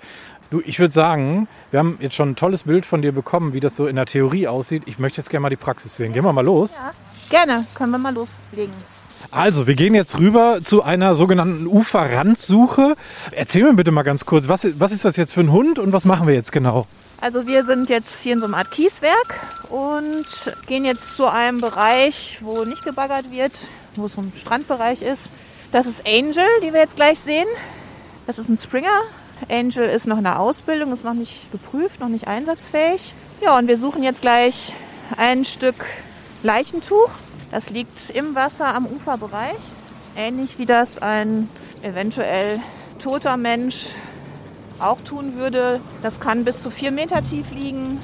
Du, 0.48 0.62
ich 0.64 0.78
würde 0.78 0.94
sagen, 0.94 1.46
wir 1.70 1.78
haben 1.78 1.98
jetzt 2.00 2.14
schon 2.14 2.30
ein 2.30 2.36
tolles 2.36 2.64
Bild 2.64 2.86
von 2.86 3.02
dir 3.02 3.12
bekommen, 3.12 3.52
wie 3.52 3.60
das 3.60 3.76
so 3.76 3.86
in 3.86 3.96
der 3.96 4.06
Theorie 4.06 4.48
aussieht. 4.48 4.84
Ich 4.86 4.98
möchte 4.98 5.18
jetzt 5.20 5.28
gerne 5.28 5.42
mal 5.42 5.50
die 5.50 5.56
Praxis 5.56 5.96
sehen. 5.96 6.14
Gehen 6.14 6.24
wir 6.24 6.32
mal 6.32 6.42
los? 6.42 6.74
Ja, 6.74 6.92
gerne. 7.28 7.66
Können 7.74 7.90
wir 7.90 7.98
mal 7.98 8.14
loslegen. 8.14 8.72
Also, 9.30 9.66
wir 9.66 9.74
gehen 9.74 9.94
jetzt 9.94 10.18
rüber 10.18 10.60
zu 10.62 10.82
einer 10.82 11.14
sogenannten 11.14 11.66
Uferrandsuche. 11.66 12.96
Erzähl 13.32 13.64
mir 13.64 13.74
bitte 13.74 13.90
mal 13.90 14.04
ganz 14.04 14.24
kurz, 14.24 14.48
was, 14.48 14.66
was 14.78 14.90
ist 14.90 15.04
das 15.04 15.16
jetzt 15.16 15.34
für 15.34 15.40
ein 15.40 15.52
Hund 15.52 15.78
und 15.78 15.92
was 15.92 16.06
machen 16.06 16.26
wir 16.26 16.34
jetzt 16.34 16.52
genau? 16.52 16.86
Also 17.20 17.46
wir 17.46 17.64
sind 17.64 17.88
jetzt 17.88 18.20
hier 18.20 18.34
in 18.34 18.40
so 18.40 18.46
einem 18.46 18.54
Art 18.54 18.70
Kieswerk 18.70 19.40
und 19.68 20.26
gehen 20.66 20.84
jetzt 20.84 21.16
zu 21.16 21.26
einem 21.26 21.60
Bereich, 21.60 22.38
wo 22.40 22.64
nicht 22.64 22.84
gebaggert 22.84 23.30
wird, 23.30 23.52
wo 23.98 24.06
es 24.06 24.14
so 24.14 24.20
ein 24.20 24.32
Strandbereich 24.34 25.02
ist. 25.02 25.30
Das 25.72 25.86
ist 25.86 26.06
Angel, 26.06 26.46
die 26.62 26.72
wir 26.72 26.80
jetzt 26.80 26.96
gleich 26.96 27.18
sehen. 27.18 27.46
Das 28.26 28.38
ist 28.38 28.48
ein 28.48 28.58
Springer. 28.58 29.02
Angel 29.50 29.88
ist 29.88 30.06
noch 30.06 30.18
in 30.18 30.24
der 30.24 30.40
Ausbildung, 30.40 30.92
ist 30.92 31.04
noch 31.04 31.14
nicht 31.14 31.50
geprüft, 31.52 32.00
noch 32.00 32.08
nicht 32.08 32.26
einsatzfähig. 32.26 33.14
Ja, 33.40 33.58
und 33.58 33.68
wir 33.68 33.76
suchen 33.76 34.02
jetzt 34.02 34.22
gleich 34.22 34.72
ein 35.16 35.44
Stück 35.44 35.84
Leichentuch. 36.42 37.10
Das 37.50 37.70
liegt 37.70 38.10
im 38.10 38.34
Wasser 38.34 38.74
am 38.74 38.86
Uferbereich. 38.86 39.58
Ähnlich 40.16 40.58
wie 40.58 40.66
das 40.66 40.98
ein 40.98 41.48
eventuell 41.82 42.60
toter 42.98 43.36
Mensch 43.36 43.88
auch 44.78 45.00
tun 45.02 45.36
würde. 45.36 45.80
Das 46.02 46.20
kann 46.20 46.44
bis 46.44 46.62
zu 46.62 46.70
vier 46.70 46.90
Meter 46.90 47.22
tief 47.22 47.46
liegen 47.50 48.00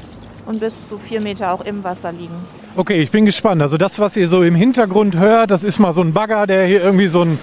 und 0.47 0.61
bis 0.61 0.89
zu 0.89 0.99
vier 0.99 1.21
Meter 1.21 1.53
auch 1.53 1.63
im 1.63 1.83
Wasser 1.85 2.13
liegen. 2.13 2.45
Okay, 2.75 3.03
ich 3.03 3.11
bin 3.11 3.27
gespannt. 3.27 3.61
Also 3.61 3.77
das, 3.77 3.99
was 3.99 4.17
ihr 4.17 4.27
so 4.29 4.43
im 4.43 4.55
Hintergrund 4.55 5.19
hört, 5.19 5.51
das 5.51 5.63
ist 5.63 5.79
mal 5.79 5.93
so 5.93 6.01
ein 6.01 6.15
Bagger, 6.15 6.47
der 6.47 6.65
hier 6.65 6.83
irgendwie 6.83 7.07
so 7.07 7.21
einen 7.21 7.39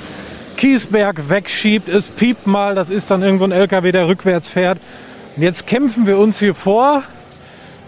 Kiesberg 0.58 1.30
wegschiebt. 1.30 1.88
Es 1.88 2.08
piept 2.08 2.48
mal, 2.48 2.74
das 2.74 2.90
ist 2.90 3.12
dann 3.12 3.22
irgendwo 3.22 3.44
ein 3.44 3.52
LKW, 3.52 3.92
der 3.92 4.08
rückwärts 4.08 4.48
fährt. 4.48 4.80
Und 5.36 5.44
jetzt 5.44 5.68
kämpfen 5.68 6.08
wir 6.08 6.18
uns 6.18 6.40
hier 6.40 6.56
vor 6.56 7.04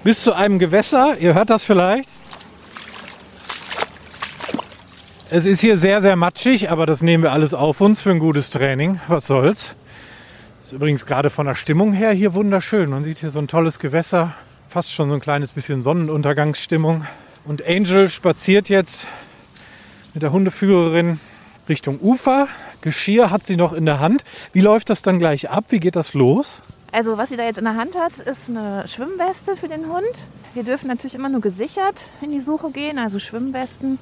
bis 0.03 0.21
zu 0.21 0.33
einem 0.33 0.59
Gewässer. 0.59 1.17
Ihr 1.19 1.33
hört 1.33 1.49
das 1.49 1.63
vielleicht. 1.63 2.07
Es 5.31 5.47
ist 5.47 5.61
hier 5.61 5.79
sehr, 5.79 6.03
sehr 6.03 6.15
matschig, 6.15 6.69
aber 6.69 6.85
das 6.85 7.01
nehmen 7.01 7.23
wir 7.23 7.31
alles 7.31 7.55
auf 7.55 7.81
uns 7.81 8.01
für 8.01 8.11
ein 8.11 8.19
gutes 8.19 8.51
Training. 8.51 8.99
Was 9.07 9.25
soll's. 9.25 9.75
Ist 10.63 10.73
übrigens 10.73 11.07
gerade 11.07 11.31
von 11.31 11.47
der 11.47 11.55
Stimmung 11.55 11.91
her 11.91 12.11
hier 12.11 12.35
wunderschön. 12.35 12.91
Man 12.91 13.03
sieht 13.03 13.17
hier 13.17 13.31
so 13.31 13.39
ein 13.39 13.47
tolles 13.47 13.79
Gewässer, 13.79 14.35
fast 14.69 14.93
schon 14.93 15.09
so 15.09 15.15
ein 15.15 15.21
kleines 15.21 15.53
bisschen 15.53 15.81
Sonnenuntergangsstimmung. 15.81 17.07
Und 17.43 17.65
Angel 17.65 18.07
spaziert 18.07 18.69
jetzt 18.69 19.07
mit 20.13 20.21
der 20.21 20.31
Hundeführerin 20.31 21.19
Richtung 21.67 21.99
Ufer. 21.99 22.47
Geschirr 22.81 23.31
hat 23.31 23.43
sie 23.43 23.55
noch 23.55 23.73
in 23.73 23.85
der 23.85 23.99
Hand. 23.99 24.23
Wie 24.53 24.61
läuft 24.61 24.89
das 24.89 25.01
dann 25.01 25.17
gleich 25.17 25.49
ab? 25.49 25.65
Wie 25.69 25.79
geht 25.79 25.95
das 25.95 26.13
los? 26.13 26.61
Also 26.91 27.17
was 27.17 27.29
sie 27.29 27.37
da 27.37 27.43
jetzt 27.43 27.57
in 27.57 27.63
der 27.63 27.75
Hand 27.75 27.97
hat, 27.97 28.19
ist 28.19 28.49
eine 28.49 28.87
Schwimmweste 28.87 29.55
für 29.55 29.67
den 29.67 29.87
Hund. 29.87 30.27
Wir 30.53 30.63
dürfen 30.63 30.87
natürlich 30.87 31.15
immer 31.15 31.29
nur 31.29 31.41
gesichert 31.41 31.95
in 32.21 32.31
die 32.31 32.41
Suche 32.41 32.69
gehen, 32.71 32.99
also 32.99 33.17
Schwimmwesten 33.17 33.97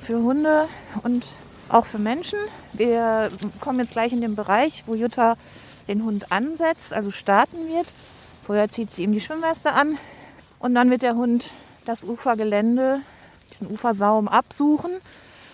für 0.00 0.22
Hunde 0.22 0.68
und 1.02 1.26
auch 1.68 1.84
für 1.84 1.98
Menschen. 1.98 2.38
Wir 2.72 3.30
kommen 3.60 3.80
jetzt 3.80 3.92
gleich 3.92 4.12
in 4.12 4.20
den 4.20 4.36
Bereich, 4.36 4.84
wo 4.86 4.94
Jutta 4.94 5.36
den 5.88 6.04
Hund 6.04 6.30
ansetzt, 6.30 6.92
also 6.92 7.10
starten 7.10 7.68
wird. 7.68 7.86
Vorher 8.44 8.68
zieht 8.68 8.92
sie 8.92 9.02
ihm 9.02 9.12
die 9.12 9.20
Schwimmweste 9.20 9.72
an 9.72 9.98
und 10.58 10.74
dann 10.74 10.90
wird 10.90 11.02
der 11.02 11.16
Hund 11.16 11.50
das 11.88 12.04
Ufergelände, 12.04 13.00
diesen 13.50 13.70
Ufersaum 13.70 14.28
absuchen, 14.28 14.90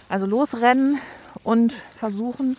also 0.09 0.27
losrennen 0.27 0.99
und 1.45 1.73
versuchen, 1.97 2.57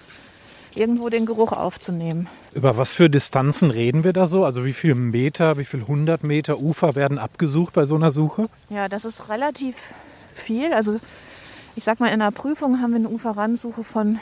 irgendwo 0.75 1.09
den 1.09 1.25
Geruch 1.25 1.51
aufzunehmen. 1.51 2.29
Über 2.53 2.77
was 2.77 2.93
für 2.93 3.09
Distanzen 3.09 3.71
reden 3.71 4.05
wir 4.05 4.13
da 4.13 4.27
so? 4.27 4.45
Also 4.45 4.63
wie 4.63 4.73
viele 4.73 4.95
Meter, 4.95 5.57
wie 5.57 5.65
viele 5.65 5.87
hundert 5.87 6.23
Meter 6.23 6.59
Ufer 6.59 6.95
werden 6.95 7.17
abgesucht 7.17 7.73
bei 7.73 7.83
so 7.83 7.95
einer 7.95 8.11
Suche? 8.11 8.47
Ja, 8.69 8.87
das 8.87 9.03
ist 9.03 9.27
relativ 9.27 9.75
viel. 10.33 10.73
Also 10.73 10.95
ich 11.75 11.83
sag 11.83 11.99
mal, 11.99 12.07
in 12.07 12.19
der 12.19 12.31
Prüfung 12.31 12.81
haben 12.81 12.91
wir 12.91 12.99
eine 12.99 13.09
Uferrandsuche 13.09 13.83
von 13.83 14.19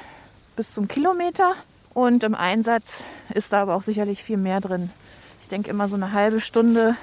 bis 0.55 0.73
zum 0.73 0.87
Kilometer 0.87 1.53
und 1.93 2.23
im 2.23 2.33
Einsatz 2.33 3.03
ist 3.33 3.53
da 3.53 3.61
aber 3.61 3.75
auch 3.75 3.83
sicherlich 3.83 4.23
viel 4.23 4.37
mehr 4.37 4.61
drin. 4.61 4.89
Ich 5.43 5.49
denke 5.49 5.69
immer 5.69 5.87
so 5.87 5.95
eine 5.95 6.11
halbe 6.11 6.41
Stunde 6.41 6.95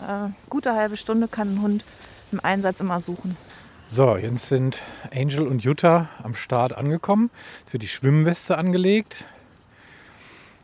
äh, 0.00 0.30
gute 0.48 0.74
halbe 0.74 0.96
Stunde 0.96 1.28
kann 1.28 1.54
ein 1.54 1.62
Hund 1.62 1.84
im 2.32 2.40
Einsatz 2.40 2.80
immer 2.80 3.00
suchen. 3.00 3.36
So, 3.88 4.16
jetzt 4.16 4.48
sind 4.48 4.82
Angel 5.14 5.46
und 5.46 5.62
Jutta 5.62 6.08
am 6.22 6.34
Start 6.34 6.76
angekommen. 6.76 7.30
Jetzt 7.60 7.72
wird 7.72 7.82
die 7.84 7.88
Schwimmweste 7.88 8.58
angelegt. 8.58 9.24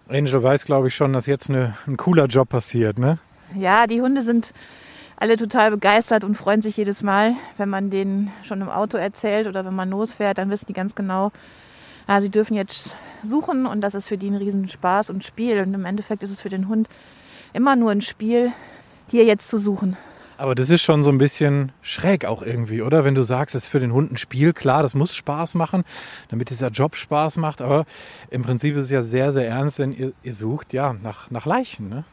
Angel 0.08 0.42
weiß, 0.42 0.64
glaube 0.64 0.88
ich, 0.88 0.96
schon, 0.96 1.12
dass 1.12 1.26
jetzt 1.26 1.48
eine, 1.48 1.76
ein 1.86 1.96
cooler 1.96 2.26
Job 2.26 2.48
passiert, 2.48 2.98
ne? 2.98 3.18
Ja, 3.54 3.86
die 3.86 4.00
Hunde 4.00 4.22
sind 4.22 4.52
alle 5.16 5.36
total 5.36 5.70
begeistert 5.70 6.24
und 6.24 6.34
freuen 6.34 6.62
sich 6.62 6.76
jedes 6.76 7.02
Mal, 7.02 7.36
wenn 7.56 7.68
man 7.68 7.90
denen 7.90 8.32
schon 8.42 8.60
im 8.60 8.68
Auto 8.68 8.96
erzählt 8.96 9.46
oder 9.46 9.64
wenn 9.64 9.74
man 9.74 9.90
losfährt, 9.90 10.38
dann 10.38 10.50
wissen 10.50 10.66
die 10.66 10.72
ganz 10.72 10.96
genau, 10.96 11.30
ah, 12.08 12.20
sie 12.20 12.30
dürfen 12.30 12.56
jetzt 12.56 12.90
suchen 13.22 13.66
und 13.66 13.82
das 13.82 13.94
ist 13.94 14.08
für 14.08 14.18
die 14.18 14.30
ein 14.30 14.34
Riesenspaß 14.34 15.10
und 15.10 15.24
Spiel. 15.24 15.60
Und 15.60 15.74
im 15.74 15.84
Endeffekt 15.84 16.24
ist 16.24 16.30
es 16.30 16.40
für 16.40 16.48
den 16.48 16.66
Hund 16.66 16.88
immer 17.52 17.76
nur 17.76 17.92
ein 17.92 18.02
Spiel, 18.02 18.52
hier 19.12 19.24
jetzt 19.24 19.46
zu 19.46 19.58
suchen. 19.58 19.96
Aber 20.38 20.56
das 20.56 20.70
ist 20.70 20.82
schon 20.82 21.04
so 21.04 21.10
ein 21.10 21.18
bisschen 21.18 21.70
schräg 21.82 22.24
auch 22.24 22.42
irgendwie, 22.42 22.82
oder? 22.82 23.04
Wenn 23.04 23.14
du 23.14 23.22
sagst, 23.22 23.54
es 23.54 23.64
ist 23.64 23.68
für 23.68 23.78
den 23.78 23.92
Hund 23.92 24.10
ein 24.10 24.16
Spiel, 24.16 24.52
klar, 24.52 24.82
das 24.82 24.94
muss 24.94 25.14
Spaß 25.14 25.54
machen, 25.54 25.84
damit 26.30 26.50
dieser 26.50 26.70
Job 26.70 26.96
Spaß 26.96 27.36
macht, 27.36 27.60
aber 27.60 27.84
im 28.30 28.42
Prinzip 28.42 28.74
ist 28.74 28.86
es 28.86 28.90
ja 28.90 29.02
sehr, 29.02 29.32
sehr 29.32 29.46
ernst, 29.46 29.78
denn 29.78 29.92
ihr, 29.96 30.12
ihr 30.24 30.34
sucht 30.34 30.72
ja 30.72 30.94
nach, 30.94 31.30
nach 31.30 31.46
Leichen, 31.46 31.88
ne? 31.88 32.04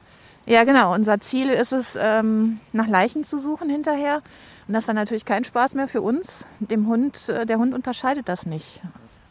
Ja, 0.45 0.63
genau. 0.63 0.93
Unser 0.93 1.21
Ziel 1.21 1.49
ist 1.49 1.71
es, 1.71 1.97
ähm, 1.99 2.59
nach 2.73 2.87
Leichen 2.87 3.23
zu 3.23 3.37
suchen 3.37 3.69
hinterher. 3.69 4.21
Und 4.67 4.73
das 4.73 4.83
ist 4.83 4.87
dann 4.87 4.95
natürlich 4.95 5.25
kein 5.25 5.43
Spaß 5.43 5.73
mehr 5.73 5.87
für 5.87 6.01
uns. 6.01 6.47
Dem 6.59 6.87
Hund, 6.87 7.29
äh, 7.29 7.45
der 7.45 7.57
Hund 7.57 7.73
unterscheidet 7.73 8.27
das 8.27 8.45
nicht. 8.45 8.81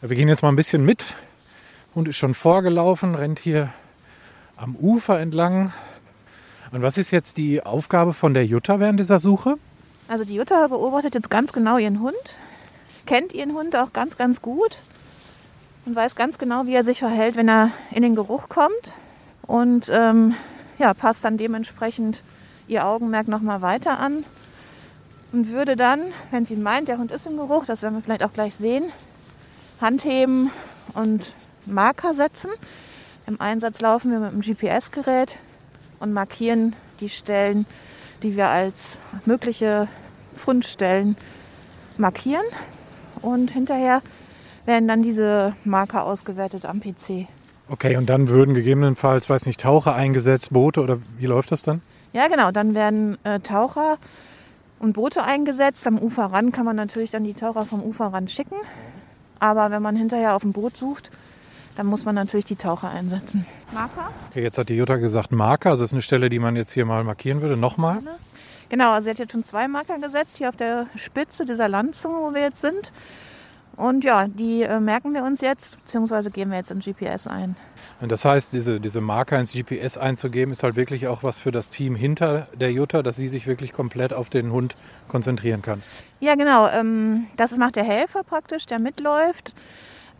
Wir 0.01 0.15
gehen 0.15 0.29
jetzt 0.29 0.43
mal 0.43 0.49
ein 0.49 0.55
bisschen 0.55 0.83
mit. 0.83 1.15
Hund 1.93 2.07
ist 2.07 2.17
schon 2.17 2.33
vorgelaufen, 2.33 3.15
rennt 3.15 3.39
hier 3.39 3.69
am 4.55 4.75
Ufer 4.75 5.19
entlang. 5.19 5.73
Und 6.71 6.83
was 6.83 6.97
ist 6.97 7.11
jetzt 7.11 7.37
die 7.37 7.63
Aufgabe 7.65 8.13
von 8.13 8.33
der 8.33 8.45
Jutta 8.45 8.79
während 8.79 8.99
dieser 8.99 9.19
Suche? 9.19 9.57
Also 10.07 10.23
die 10.23 10.35
Jutta 10.35 10.67
beobachtet 10.67 11.15
jetzt 11.15 11.29
ganz 11.29 11.51
genau 11.51 11.77
ihren 11.77 11.99
Hund, 11.99 12.15
kennt 13.05 13.33
ihren 13.33 13.53
Hund 13.53 13.75
auch 13.75 13.91
ganz, 13.93 14.17
ganz 14.17 14.41
gut 14.41 14.77
und 15.85 15.95
weiß 15.95 16.15
ganz 16.15 16.37
genau, 16.37 16.65
wie 16.65 16.73
er 16.73 16.83
sich 16.83 16.99
verhält, 16.99 17.35
wenn 17.35 17.49
er 17.49 17.71
in 17.91 18.03
den 18.03 18.15
Geruch 18.15 18.49
kommt 18.49 18.95
und 19.43 19.89
ähm, 19.91 20.35
ja, 20.77 20.93
passt 20.93 21.23
dann 21.23 21.37
dementsprechend 21.37 22.21
ihr 22.67 22.85
Augenmerk 22.85 23.27
nochmal 23.27 23.61
weiter 23.61 23.99
an 23.99 24.23
und 25.31 25.49
würde 25.49 25.75
dann, 25.75 26.01
wenn 26.31 26.45
sie 26.45 26.55
meint, 26.55 26.87
der 26.87 26.99
Hund 26.99 27.11
ist 27.11 27.25
im 27.25 27.37
Geruch, 27.37 27.65
das 27.65 27.81
werden 27.81 27.95
wir 27.95 28.01
vielleicht 28.01 28.23
auch 28.23 28.33
gleich 28.33 28.55
sehen, 28.55 28.91
Hand 29.81 30.05
heben 30.05 30.51
und 30.93 31.33
Marker 31.65 32.13
setzen. 32.13 32.49
Im 33.27 33.39
Einsatz 33.41 33.79
laufen 33.79 34.11
wir 34.11 34.19
mit 34.19 34.31
dem 34.33 34.41
GPS-Gerät 34.41 35.37
und 35.99 36.13
markieren 36.13 36.75
die 36.99 37.09
Stellen, 37.09 37.65
die 38.23 38.35
wir 38.35 38.47
als 38.47 38.97
mögliche 39.25 39.87
Fundstellen 40.35 41.15
markieren. 41.97 42.45
Und 43.21 43.51
hinterher 43.51 44.01
werden 44.65 44.87
dann 44.87 45.03
diese 45.03 45.55
Marker 45.63 46.05
ausgewertet 46.05 46.65
am 46.65 46.79
PC. 46.79 47.27
Okay, 47.69 47.97
und 47.97 48.09
dann 48.09 48.29
würden 48.29 48.55
gegebenenfalls, 48.55 49.29
weiß 49.29 49.45
nicht, 49.45 49.59
Taucher 49.59 49.93
eingesetzt, 49.93 50.51
Boote 50.51 50.81
oder 50.81 50.97
wie 51.17 51.27
läuft 51.27 51.51
das 51.51 51.63
dann? 51.63 51.81
Ja, 52.13 52.27
genau. 52.27 52.51
Dann 52.51 52.73
werden 52.73 53.17
äh, 53.23 53.39
Taucher 53.41 53.97
und 54.79 54.93
Boote 54.93 55.23
eingesetzt. 55.23 55.85
Am 55.85 55.99
Uferrand 55.99 56.53
kann 56.53 56.65
man 56.65 56.75
natürlich 56.75 57.11
dann 57.11 57.23
die 57.23 57.35
Taucher 57.35 57.65
vom 57.65 57.83
Uferrand 57.83 58.31
schicken. 58.31 58.55
Aber 59.39 59.69
wenn 59.71 59.81
man 59.81 59.95
hinterher 59.95 60.35
auf 60.35 60.41
dem 60.41 60.51
Boot 60.51 60.75
sucht, 60.77 61.11
dann 61.79 61.87
muss 61.87 62.03
man 62.03 62.13
natürlich 62.13 62.43
die 62.43 62.57
Taucher 62.57 62.89
einsetzen. 62.89 63.45
Marker? 63.73 64.09
Okay, 64.29 64.43
jetzt 64.43 64.57
hat 64.57 64.67
die 64.67 64.75
Jutta 64.75 64.97
gesagt 64.97 65.31
Marker. 65.31 65.69
Also 65.69 65.83
das 65.83 65.91
ist 65.91 65.93
eine 65.93 66.01
Stelle, 66.01 66.29
die 66.29 66.37
man 66.37 66.57
jetzt 66.57 66.73
hier 66.73 66.83
mal 66.83 67.05
markieren 67.05 67.41
würde. 67.41 67.55
Nochmal? 67.55 67.99
Genau, 68.67 68.91
also 68.91 69.05
sie 69.05 69.11
hat 69.11 69.19
jetzt 69.19 69.31
schon 69.31 69.45
zwei 69.45 69.69
Marker 69.69 69.97
gesetzt, 69.97 70.37
hier 70.37 70.49
auf 70.49 70.57
der 70.57 70.87
Spitze 70.95 71.45
dieser 71.45 71.69
Landzunge, 71.69 72.17
wo 72.19 72.33
wir 72.33 72.41
jetzt 72.41 72.59
sind. 72.59 72.91
Und 73.77 74.03
ja, 74.03 74.27
die 74.27 74.63
äh, 74.63 74.81
merken 74.81 75.13
wir 75.13 75.23
uns 75.23 75.39
jetzt, 75.39 75.81
beziehungsweise 75.85 76.31
geben 76.31 76.51
wir 76.51 76.57
jetzt 76.57 76.69
in 76.69 76.79
GPS 76.79 77.27
ein. 77.27 77.55
Und 78.01 78.11
das 78.11 78.25
heißt, 78.25 78.51
diese, 78.51 78.81
diese 78.81 78.99
Marker 78.99 79.39
ins 79.39 79.53
GPS 79.53 79.97
einzugeben, 79.97 80.51
ist 80.51 80.63
halt 80.63 80.75
wirklich 80.75 81.07
auch 81.07 81.23
was 81.23 81.39
für 81.39 81.53
das 81.53 81.69
Team 81.69 81.95
hinter 81.95 82.49
der 82.53 82.73
Jutta, 82.73 83.03
dass 83.03 83.15
sie 83.15 83.29
sich 83.29 83.47
wirklich 83.47 83.71
komplett 83.71 84.11
auf 84.11 84.29
den 84.29 84.51
Hund 84.51 84.75
konzentrieren 85.07 85.61
kann. 85.61 85.81
Ja, 86.19 86.35
genau. 86.35 86.67
Ähm, 86.67 87.27
das 87.37 87.55
macht 87.55 87.77
der 87.77 87.85
Helfer 87.85 88.25
praktisch, 88.25 88.65
der 88.65 88.79
mitläuft. 88.79 89.53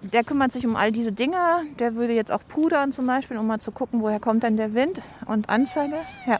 Der 0.01 0.23
kümmert 0.23 0.51
sich 0.51 0.65
um 0.65 0.75
all 0.75 0.91
diese 0.91 1.11
Dinge. 1.11 1.37
Der 1.77 1.95
würde 1.95 2.13
jetzt 2.13 2.31
auch 2.31 2.41
pudern 2.47 2.91
zum 2.91 3.05
Beispiel, 3.05 3.37
um 3.37 3.47
mal 3.47 3.59
zu 3.59 3.71
gucken, 3.71 4.01
woher 4.01 4.19
kommt 4.19 4.43
denn 4.43 4.57
der 4.57 4.73
Wind 4.73 5.01
und 5.25 5.49
Anzeige. 5.49 5.95
Ja. 6.25 6.39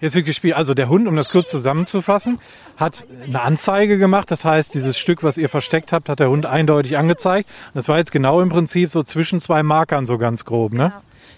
Jetzt 0.00 0.14
wird 0.14 0.26
gespielt. 0.26 0.54
Also 0.56 0.74
der 0.74 0.88
Hund, 0.88 1.08
um 1.08 1.16
das 1.16 1.30
kurz 1.30 1.48
zusammenzufassen, 1.48 2.38
hat 2.76 3.04
eine 3.24 3.40
Anzeige 3.40 3.96
gemacht. 3.96 4.30
Das 4.30 4.44
heißt, 4.44 4.74
dieses 4.74 4.98
Stück, 4.98 5.22
was 5.22 5.38
ihr 5.38 5.48
versteckt 5.48 5.92
habt, 5.92 6.08
hat 6.08 6.20
der 6.20 6.28
Hund 6.28 6.44
eindeutig 6.44 6.98
angezeigt. 6.98 7.48
Und 7.68 7.76
das 7.76 7.88
war 7.88 7.96
jetzt 7.96 8.12
genau 8.12 8.42
im 8.42 8.50
Prinzip 8.50 8.90
so 8.90 9.02
zwischen 9.02 9.40
zwei 9.40 9.62
Markern, 9.62 10.04
so 10.04 10.18
ganz 10.18 10.44
grob, 10.44 10.72
ne? 10.72 10.92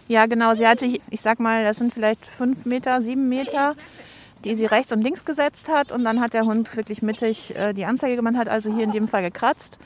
Ja, 0.08 0.26
genau. 0.26 0.54
Sie 0.54 0.66
hatte, 0.66 0.86
ich 0.86 1.20
sag 1.20 1.38
mal, 1.38 1.62
das 1.62 1.76
sind 1.76 1.94
vielleicht 1.94 2.26
fünf 2.26 2.64
Meter, 2.64 3.00
sieben 3.00 3.28
Meter, 3.28 3.76
die 4.44 4.54
sie 4.54 4.66
rechts 4.66 4.92
und 4.92 5.02
links 5.02 5.24
gesetzt 5.24 5.68
hat. 5.68 5.92
Und 5.92 6.04
dann 6.04 6.20
hat 6.20 6.32
der 6.32 6.44
Hund 6.44 6.76
wirklich 6.76 7.02
mittig 7.02 7.56
äh, 7.56 7.72
die 7.72 7.84
Anzeige 7.84 8.16
gemacht, 8.16 8.36
hat 8.36 8.48
also 8.48 8.72
hier 8.72 8.84
in 8.84 8.92
dem 8.92 9.08
Fall 9.08 9.22
gekratzt. 9.22 9.78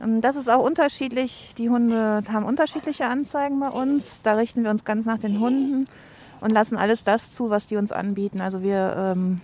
Ähm, 0.00 0.20
das 0.20 0.36
ist 0.36 0.48
auch 0.48 0.64
unterschiedlich. 0.64 1.54
Die 1.58 1.70
Hunde 1.70 2.22
haben 2.32 2.44
unterschiedliche 2.44 3.06
Anzeigen 3.06 3.60
bei 3.60 3.68
uns. 3.68 4.22
Da 4.22 4.34
richten 4.34 4.62
wir 4.62 4.70
uns 4.70 4.84
ganz 4.84 5.06
nach 5.06 5.18
den 5.18 5.40
Hunden 5.40 5.86
und 6.40 6.50
lassen 6.50 6.76
alles 6.76 7.04
das 7.04 7.32
zu, 7.32 7.50
was 7.50 7.66
die 7.66 7.76
uns 7.76 7.92
anbieten. 7.92 8.40
Also 8.40 8.62
wir 8.62 9.14
ähm, 9.16 9.40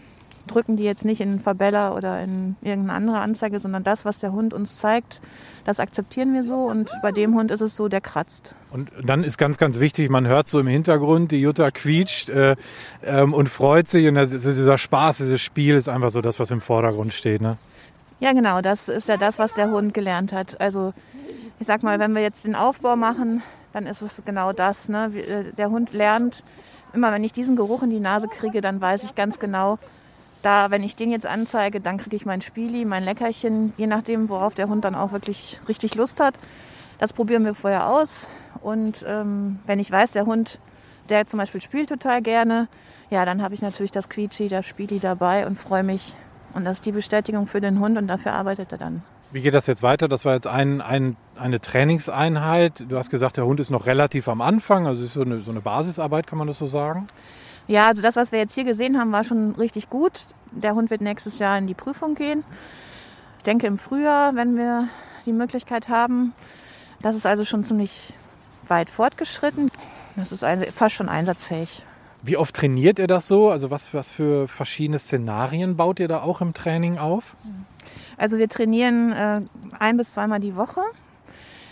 drücken 0.46 0.76
die 0.76 0.84
jetzt 0.84 1.04
nicht 1.04 1.20
in 1.20 1.40
Fabeller 1.40 1.94
oder 1.94 2.20
in 2.22 2.56
irgendeine 2.62 2.92
andere 2.92 3.18
Anzeige, 3.18 3.60
sondern 3.60 3.84
das, 3.84 4.04
was 4.04 4.18
der 4.18 4.32
Hund 4.32 4.54
uns 4.54 4.78
zeigt, 4.78 5.20
das 5.64 5.80
akzeptieren 5.80 6.32
wir 6.34 6.44
so. 6.44 6.56
Und 6.56 6.90
bei 7.02 7.12
dem 7.12 7.34
Hund 7.34 7.50
ist 7.50 7.60
es 7.60 7.74
so, 7.76 7.88
der 7.88 8.00
kratzt. 8.00 8.54
Und 8.70 8.90
dann 9.02 9.24
ist 9.24 9.38
ganz, 9.38 9.58
ganz 9.58 9.80
wichtig, 9.80 10.10
man 10.10 10.26
hört 10.26 10.48
so 10.48 10.60
im 10.60 10.66
Hintergrund, 10.66 11.32
die 11.32 11.40
Jutta 11.40 11.70
quietscht 11.70 12.28
äh, 12.30 12.56
ähm, 13.04 13.34
und 13.34 13.48
freut 13.48 13.88
sich. 13.88 14.06
Und 14.06 14.14
dieser 14.14 14.78
Spaß, 14.78 15.18
dieses 15.18 15.40
Spiel 15.40 15.74
ist 15.74 15.88
einfach 15.88 16.10
so 16.10 16.20
das, 16.20 16.38
was 16.38 16.50
im 16.50 16.60
Vordergrund 16.60 17.12
steht. 17.12 17.40
Ne? 17.40 17.56
Ja, 18.20 18.32
genau, 18.32 18.60
das 18.62 18.88
ist 18.88 19.08
ja 19.08 19.16
das, 19.16 19.38
was 19.38 19.54
der 19.54 19.70
Hund 19.70 19.92
gelernt 19.92 20.32
hat. 20.32 20.60
Also 20.60 20.94
ich 21.58 21.66
sag 21.66 21.82
mal, 21.82 21.98
wenn 21.98 22.14
wir 22.14 22.22
jetzt 22.22 22.44
den 22.44 22.54
Aufbau 22.54 22.96
machen, 22.96 23.42
dann 23.72 23.86
ist 23.86 24.02
es 24.02 24.22
genau 24.24 24.52
das. 24.52 24.88
Ne? 24.88 25.10
Äh, 25.14 25.52
der 25.52 25.70
Hund 25.70 25.92
lernt, 25.92 26.44
immer 26.94 27.12
wenn 27.12 27.24
ich 27.24 27.32
diesen 27.32 27.56
Geruch 27.56 27.82
in 27.82 27.90
die 27.90 28.00
Nase 28.00 28.28
kriege, 28.28 28.60
dann 28.60 28.80
weiß 28.80 29.04
ich 29.04 29.14
ganz 29.14 29.38
genau, 29.38 29.78
da, 30.46 30.70
wenn 30.70 30.84
ich 30.84 30.94
den 30.94 31.10
jetzt 31.10 31.26
anzeige, 31.26 31.80
dann 31.80 31.98
kriege 31.98 32.14
ich 32.14 32.24
mein 32.24 32.40
Spieli, 32.40 32.84
mein 32.84 33.02
Leckerchen, 33.02 33.72
je 33.76 33.88
nachdem, 33.88 34.28
worauf 34.28 34.54
der 34.54 34.68
Hund 34.68 34.84
dann 34.84 34.94
auch 34.94 35.10
wirklich 35.10 35.60
richtig 35.68 35.96
Lust 35.96 36.20
hat. 36.20 36.38
Das 36.98 37.12
probieren 37.12 37.44
wir 37.44 37.54
vorher 37.54 37.88
aus. 37.88 38.28
Und 38.62 39.04
ähm, 39.08 39.58
wenn 39.66 39.80
ich 39.80 39.90
weiß, 39.90 40.12
der 40.12 40.24
Hund, 40.24 40.60
der 41.08 41.26
zum 41.26 41.38
Beispiel 41.38 41.60
spielt 41.60 41.88
total 41.88 42.22
gerne, 42.22 42.68
ja, 43.10 43.24
dann 43.24 43.42
habe 43.42 43.54
ich 43.54 43.60
natürlich 43.60 43.90
das 43.90 44.08
Quietschi, 44.08 44.48
das 44.48 44.66
Spieli 44.66 45.00
dabei 45.00 45.48
und 45.48 45.58
freue 45.58 45.82
mich. 45.82 46.14
Und 46.54 46.64
das 46.64 46.78
ist 46.78 46.86
die 46.86 46.92
Bestätigung 46.92 47.48
für 47.48 47.60
den 47.60 47.80
Hund 47.80 47.98
und 47.98 48.06
dafür 48.06 48.32
arbeitet 48.32 48.70
er 48.70 48.78
dann. 48.78 49.02
Wie 49.32 49.42
geht 49.42 49.52
das 49.52 49.66
jetzt 49.66 49.82
weiter? 49.82 50.06
Das 50.06 50.24
war 50.24 50.34
jetzt 50.34 50.46
ein, 50.46 50.80
ein, 50.80 51.16
eine 51.36 51.60
Trainingseinheit. 51.60 52.84
Du 52.88 52.96
hast 52.96 53.10
gesagt, 53.10 53.36
der 53.36 53.46
Hund 53.46 53.58
ist 53.58 53.70
noch 53.70 53.86
relativ 53.86 54.28
am 54.28 54.40
Anfang, 54.40 54.86
also 54.86 55.02
ist 55.02 55.14
so 55.14 55.22
eine, 55.22 55.42
so 55.42 55.50
eine 55.50 55.60
Basisarbeit, 55.60 56.28
kann 56.28 56.38
man 56.38 56.46
das 56.46 56.58
so 56.58 56.68
sagen? 56.68 57.08
Ja, 57.68 57.88
also 57.88 58.02
das, 58.02 58.16
was 58.16 58.32
wir 58.32 58.38
jetzt 58.38 58.54
hier 58.54 58.64
gesehen 58.64 58.98
haben, 58.98 59.12
war 59.12 59.24
schon 59.24 59.54
richtig 59.56 59.90
gut. 59.90 60.26
Der 60.52 60.74
Hund 60.74 60.90
wird 60.90 61.00
nächstes 61.00 61.38
Jahr 61.38 61.58
in 61.58 61.66
die 61.66 61.74
Prüfung 61.74 62.14
gehen. 62.14 62.44
Ich 63.38 63.44
denke 63.44 63.66
im 63.66 63.78
Frühjahr, 63.78 64.34
wenn 64.34 64.56
wir 64.56 64.88
die 65.24 65.32
Möglichkeit 65.32 65.88
haben. 65.88 66.32
Das 67.02 67.16
ist 67.16 67.26
also 67.26 67.44
schon 67.44 67.64
ziemlich 67.64 68.14
weit 68.68 68.90
fortgeschritten. 68.90 69.70
Das 70.16 70.32
ist 70.32 70.42
also 70.42 70.64
fast 70.74 70.94
schon 70.94 71.08
einsatzfähig. 71.08 71.82
Wie 72.22 72.36
oft 72.36 72.54
trainiert 72.54 72.98
ihr 72.98 73.06
das 73.06 73.28
so? 73.28 73.50
Also 73.50 73.70
was, 73.70 73.92
was 73.94 74.10
für 74.10 74.48
verschiedene 74.48 74.98
Szenarien 74.98 75.76
baut 75.76 76.00
ihr 76.00 76.08
da 76.08 76.22
auch 76.22 76.40
im 76.40 76.54
Training 76.54 76.98
auf? 76.98 77.36
Also 78.16 78.38
wir 78.38 78.48
trainieren 78.48 79.12
äh, 79.12 79.42
ein 79.78 79.96
bis 79.96 80.12
zweimal 80.12 80.40
die 80.40 80.56
Woche. 80.56 80.80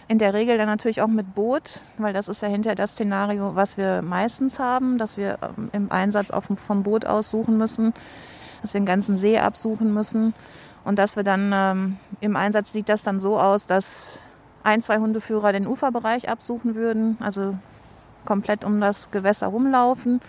In 0.06 0.18
der 0.18 0.34
Regel 0.34 0.58
dann 0.58 0.66
natürlich 0.66 1.00
auch 1.00 1.08
mit 1.08 1.34
Boot, 1.34 1.80
weil 1.96 2.12
das 2.12 2.28
ist 2.28 2.42
ja 2.42 2.48
hinterher 2.48 2.76
das 2.76 2.92
Szenario, 2.92 3.54
was 3.54 3.78
wir 3.78 4.02
meistens 4.02 4.58
haben, 4.58 4.98
dass 4.98 5.16
wir 5.16 5.38
ähm, 5.42 5.70
im 5.72 5.92
Einsatz 5.92 6.30
auf, 6.30 6.48
vom 6.56 6.82
Boot 6.82 7.06
aussuchen 7.06 7.56
müssen, 7.56 7.94
dass 8.60 8.74
wir 8.74 8.80
den 8.80 8.86
ganzen 8.86 9.16
See 9.16 9.38
absuchen 9.38 9.94
müssen. 9.94 10.34
Und 10.84 10.98
dass 10.98 11.16
wir 11.16 11.22
dann 11.22 11.52
ähm, 11.54 11.96
im 12.20 12.36
Einsatz 12.36 12.72
sieht 12.72 12.90
das 12.90 13.02
dann 13.02 13.18
so 13.18 13.40
aus, 13.40 13.66
dass 13.66 14.18
ein, 14.62 14.82
zwei 14.82 14.98
Hundeführer 14.98 15.52
den 15.52 15.66
Uferbereich 15.66 16.28
absuchen 16.28 16.74
würden, 16.74 17.16
also 17.20 17.56
komplett 18.26 18.64
um 18.64 18.80
das 18.80 19.10
Gewässer 19.10 19.46
rumlaufen 19.46 20.20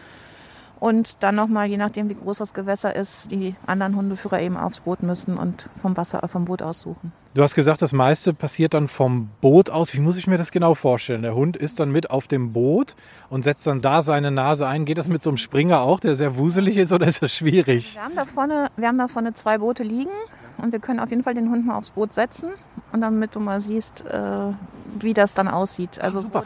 und 0.79 1.17
dann 1.21 1.35
nochmal, 1.35 1.67
je 1.67 1.77
nachdem 1.77 2.09
wie 2.09 2.15
groß 2.15 2.37
das 2.39 2.53
Gewässer 2.53 2.95
ist, 2.95 3.31
die 3.31 3.55
anderen 3.65 3.95
Hundeführer 3.95 4.41
eben 4.41 4.57
aufs 4.57 4.81
Boot 4.81 5.03
müssen 5.03 5.37
und 5.37 5.69
vom 5.81 5.95
Wasser, 5.97 6.27
vom 6.27 6.45
Boot 6.45 6.61
aussuchen. 6.61 7.11
Du 7.33 7.43
hast 7.43 7.55
gesagt, 7.55 7.81
das 7.81 7.91
meiste 7.91 8.33
passiert 8.33 8.73
dann 8.73 8.87
vom 8.87 9.29
Boot 9.41 9.69
aus. 9.69 9.93
Wie 9.93 9.99
muss 9.99 10.17
ich 10.17 10.25
mir 10.25 10.37
das 10.37 10.51
genau 10.51 10.73
vorstellen? 10.73 11.21
Der 11.21 11.35
Hund 11.35 11.57
ist 11.57 11.79
dann 11.79 11.91
mit 11.91 12.09
auf 12.09 12.27
dem 12.27 12.53
Boot 12.53 12.95
und 13.29 13.43
setzt 13.43 13.67
dann 13.67 13.79
da 13.79 14.01
seine 14.01 14.31
Nase 14.31 14.67
ein. 14.67 14.85
Geht 14.85 14.97
das 14.97 15.09
mit 15.09 15.21
so 15.21 15.29
einem 15.29 15.37
Springer 15.37 15.81
auch, 15.81 15.99
der 15.99 16.15
sehr 16.15 16.37
wuselig 16.37 16.77
ist, 16.77 16.93
oder 16.93 17.07
ist 17.07 17.21
das 17.21 17.35
schwierig? 17.35 17.95
Wir 17.95 18.03
haben 18.03 18.15
da 18.15 18.25
vorne, 18.25 18.67
wir 18.77 18.87
haben 18.87 18.97
da 18.97 19.07
vorne 19.07 19.33
zwei 19.33 19.57
Boote 19.57 19.83
liegen 19.83 20.11
und 20.57 20.71
wir 20.71 20.79
können 20.79 20.99
auf 20.99 21.09
jeden 21.09 21.23
Fall 21.23 21.33
den 21.33 21.49
Hund 21.49 21.65
mal 21.65 21.75
aufs 21.75 21.89
Boot 21.89 22.13
setzen 22.13 22.51
und 22.93 23.01
damit 23.01 23.35
du 23.35 23.41
mal 23.41 23.59
siehst, 23.59 24.05
äh, 24.05 24.53
wie 24.99 25.13
das 25.13 25.33
dann 25.33 25.47
aussieht. 25.47 25.99
Also 25.99 26.19
Ach, 26.19 26.23
super. 26.23 26.43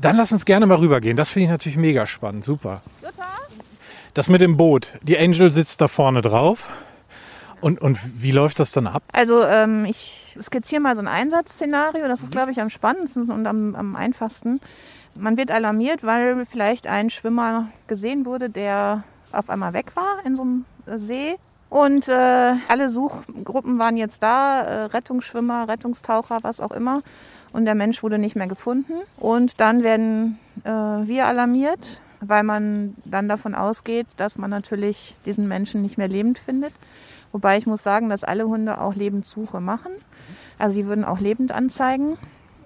Dann 0.00 0.16
lass 0.16 0.32
uns 0.32 0.44
gerne 0.44 0.66
mal 0.66 0.78
rübergehen. 0.78 1.16
Das 1.16 1.30
finde 1.30 1.44
ich 1.44 1.50
natürlich 1.50 1.78
mega 1.78 2.06
spannend. 2.06 2.44
Super. 2.44 2.82
Jutta? 3.00 3.12
Das 4.14 4.28
mit 4.28 4.40
dem 4.42 4.56
Boot. 4.56 4.98
Die 5.02 5.18
Angel 5.18 5.52
sitzt 5.52 5.80
da 5.80 5.88
vorne 5.88 6.20
drauf. 6.20 6.68
Und, 7.62 7.80
und 7.80 7.98
wie 8.20 8.32
läuft 8.32 8.58
das 8.58 8.72
dann 8.72 8.86
ab? 8.86 9.02
Also 9.12 9.42
ähm, 9.44 9.84
ich 9.84 10.36
skizziere 10.40 10.80
mal 10.80 10.96
so 10.96 11.00
ein 11.00 11.08
Einsatzszenario. 11.08 12.08
Das 12.08 12.20
ist, 12.20 12.26
mhm. 12.26 12.32
glaube 12.32 12.50
ich, 12.50 12.60
am 12.60 12.70
spannendsten 12.70 13.30
und 13.30 13.46
am, 13.46 13.74
am 13.74 13.96
einfachsten. 13.96 14.60
Man 15.14 15.36
wird 15.36 15.50
alarmiert, 15.50 16.02
weil 16.02 16.44
vielleicht 16.44 16.86
ein 16.86 17.08
Schwimmer 17.08 17.68
gesehen 17.86 18.26
wurde, 18.26 18.50
der 18.50 19.04
auf 19.30 19.48
einmal 19.48 19.72
weg 19.72 19.92
war 19.94 20.18
in 20.26 20.36
so 20.36 20.42
einem 20.42 20.64
See. 20.86 21.36
Und 21.70 22.08
äh, 22.08 22.54
alle 22.68 22.90
Suchgruppen 22.90 23.78
waren 23.78 23.96
jetzt 23.96 24.22
da, 24.22 24.60
äh, 24.60 24.82
Rettungsschwimmer, 24.86 25.68
Rettungstaucher, 25.68 26.38
was 26.42 26.60
auch 26.60 26.72
immer. 26.72 27.02
Und 27.52 27.64
der 27.64 27.74
Mensch 27.74 28.02
wurde 28.02 28.18
nicht 28.18 28.36
mehr 28.36 28.46
gefunden. 28.46 28.94
Und 29.18 29.60
dann 29.60 29.82
werden 29.82 30.38
äh, 30.64 30.70
wir 30.70 31.26
alarmiert 31.26 32.02
weil 32.22 32.44
man 32.44 32.94
dann 33.04 33.28
davon 33.28 33.54
ausgeht, 33.54 34.06
dass 34.16 34.38
man 34.38 34.50
natürlich 34.50 35.16
diesen 35.26 35.48
Menschen 35.48 35.82
nicht 35.82 35.98
mehr 35.98 36.08
lebend 36.08 36.38
findet. 36.38 36.72
Wobei 37.32 37.58
ich 37.58 37.66
muss 37.66 37.82
sagen, 37.82 38.08
dass 38.08 38.24
alle 38.24 38.46
Hunde 38.46 38.80
auch 38.80 38.94
Lebenssuche 38.94 39.60
machen. 39.60 39.92
Also 40.58 40.74
sie 40.74 40.86
würden 40.86 41.04
auch 41.04 41.18
lebend 41.18 41.50
anzeigen. 41.50 42.16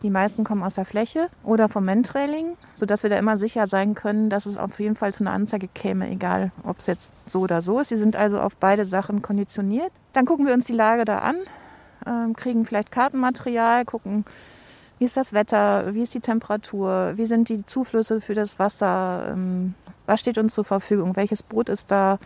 Die 0.02 0.10
meisten 0.10 0.44
kommen 0.44 0.62
aus 0.62 0.74
der 0.74 0.84
Fläche 0.84 1.30
oder 1.42 1.68
vom 1.68 1.86
Mentrailing, 1.86 2.56
sodass 2.74 3.02
wir 3.02 3.10
da 3.10 3.16
immer 3.16 3.38
sicher 3.38 3.66
sein 3.66 3.94
können, 3.94 4.28
dass 4.28 4.44
es 4.44 4.58
auf 4.58 4.78
jeden 4.78 4.94
Fall 4.94 5.14
zu 5.14 5.24
einer 5.24 5.32
Anzeige 5.32 5.68
käme, 5.68 6.10
egal 6.10 6.52
ob 6.64 6.80
es 6.80 6.86
jetzt 6.86 7.12
so 7.26 7.40
oder 7.40 7.62
so 7.62 7.80
ist. 7.80 7.88
Sie 7.88 7.96
sind 7.96 8.14
also 8.14 8.38
auf 8.38 8.56
beide 8.56 8.84
Sachen 8.84 9.22
konditioniert. 9.22 9.90
Dann 10.12 10.26
gucken 10.26 10.46
wir 10.46 10.52
uns 10.52 10.66
die 10.66 10.74
Lage 10.74 11.06
da 11.06 11.20
an, 11.20 11.36
ähm, 12.06 12.36
kriegen 12.36 12.66
vielleicht 12.66 12.90
Kartenmaterial, 12.90 13.86
gucken, 13.86 14.26
wie 14.98 15.04
ist 15.04 15.16
das 15.16 15.32
Wetter? 15.32 15.94
Wie 15.94 16.02
ist 16.02 16.14
die 16.14 16.20
Temperatur? 16.20 17.12
Wie 17.16 17.26
sind 17.26 17.48
die 17.48 17.66
Zuflüsse 17.66 18.20
für 18.20 18.34
das 18.34 18.58
Wasser? 18.58 19.28
Ähm, 19.32 19.74
was 20.06 20.20
steht 20.20 20.38
uns 20.38 20.54
zur 20.54 20.64
Verfügung? 20.64 21.16
Welches 21.16 21.42
Boot 21.42 21.68
ist 21.68 21.90
da? 21.90 22.18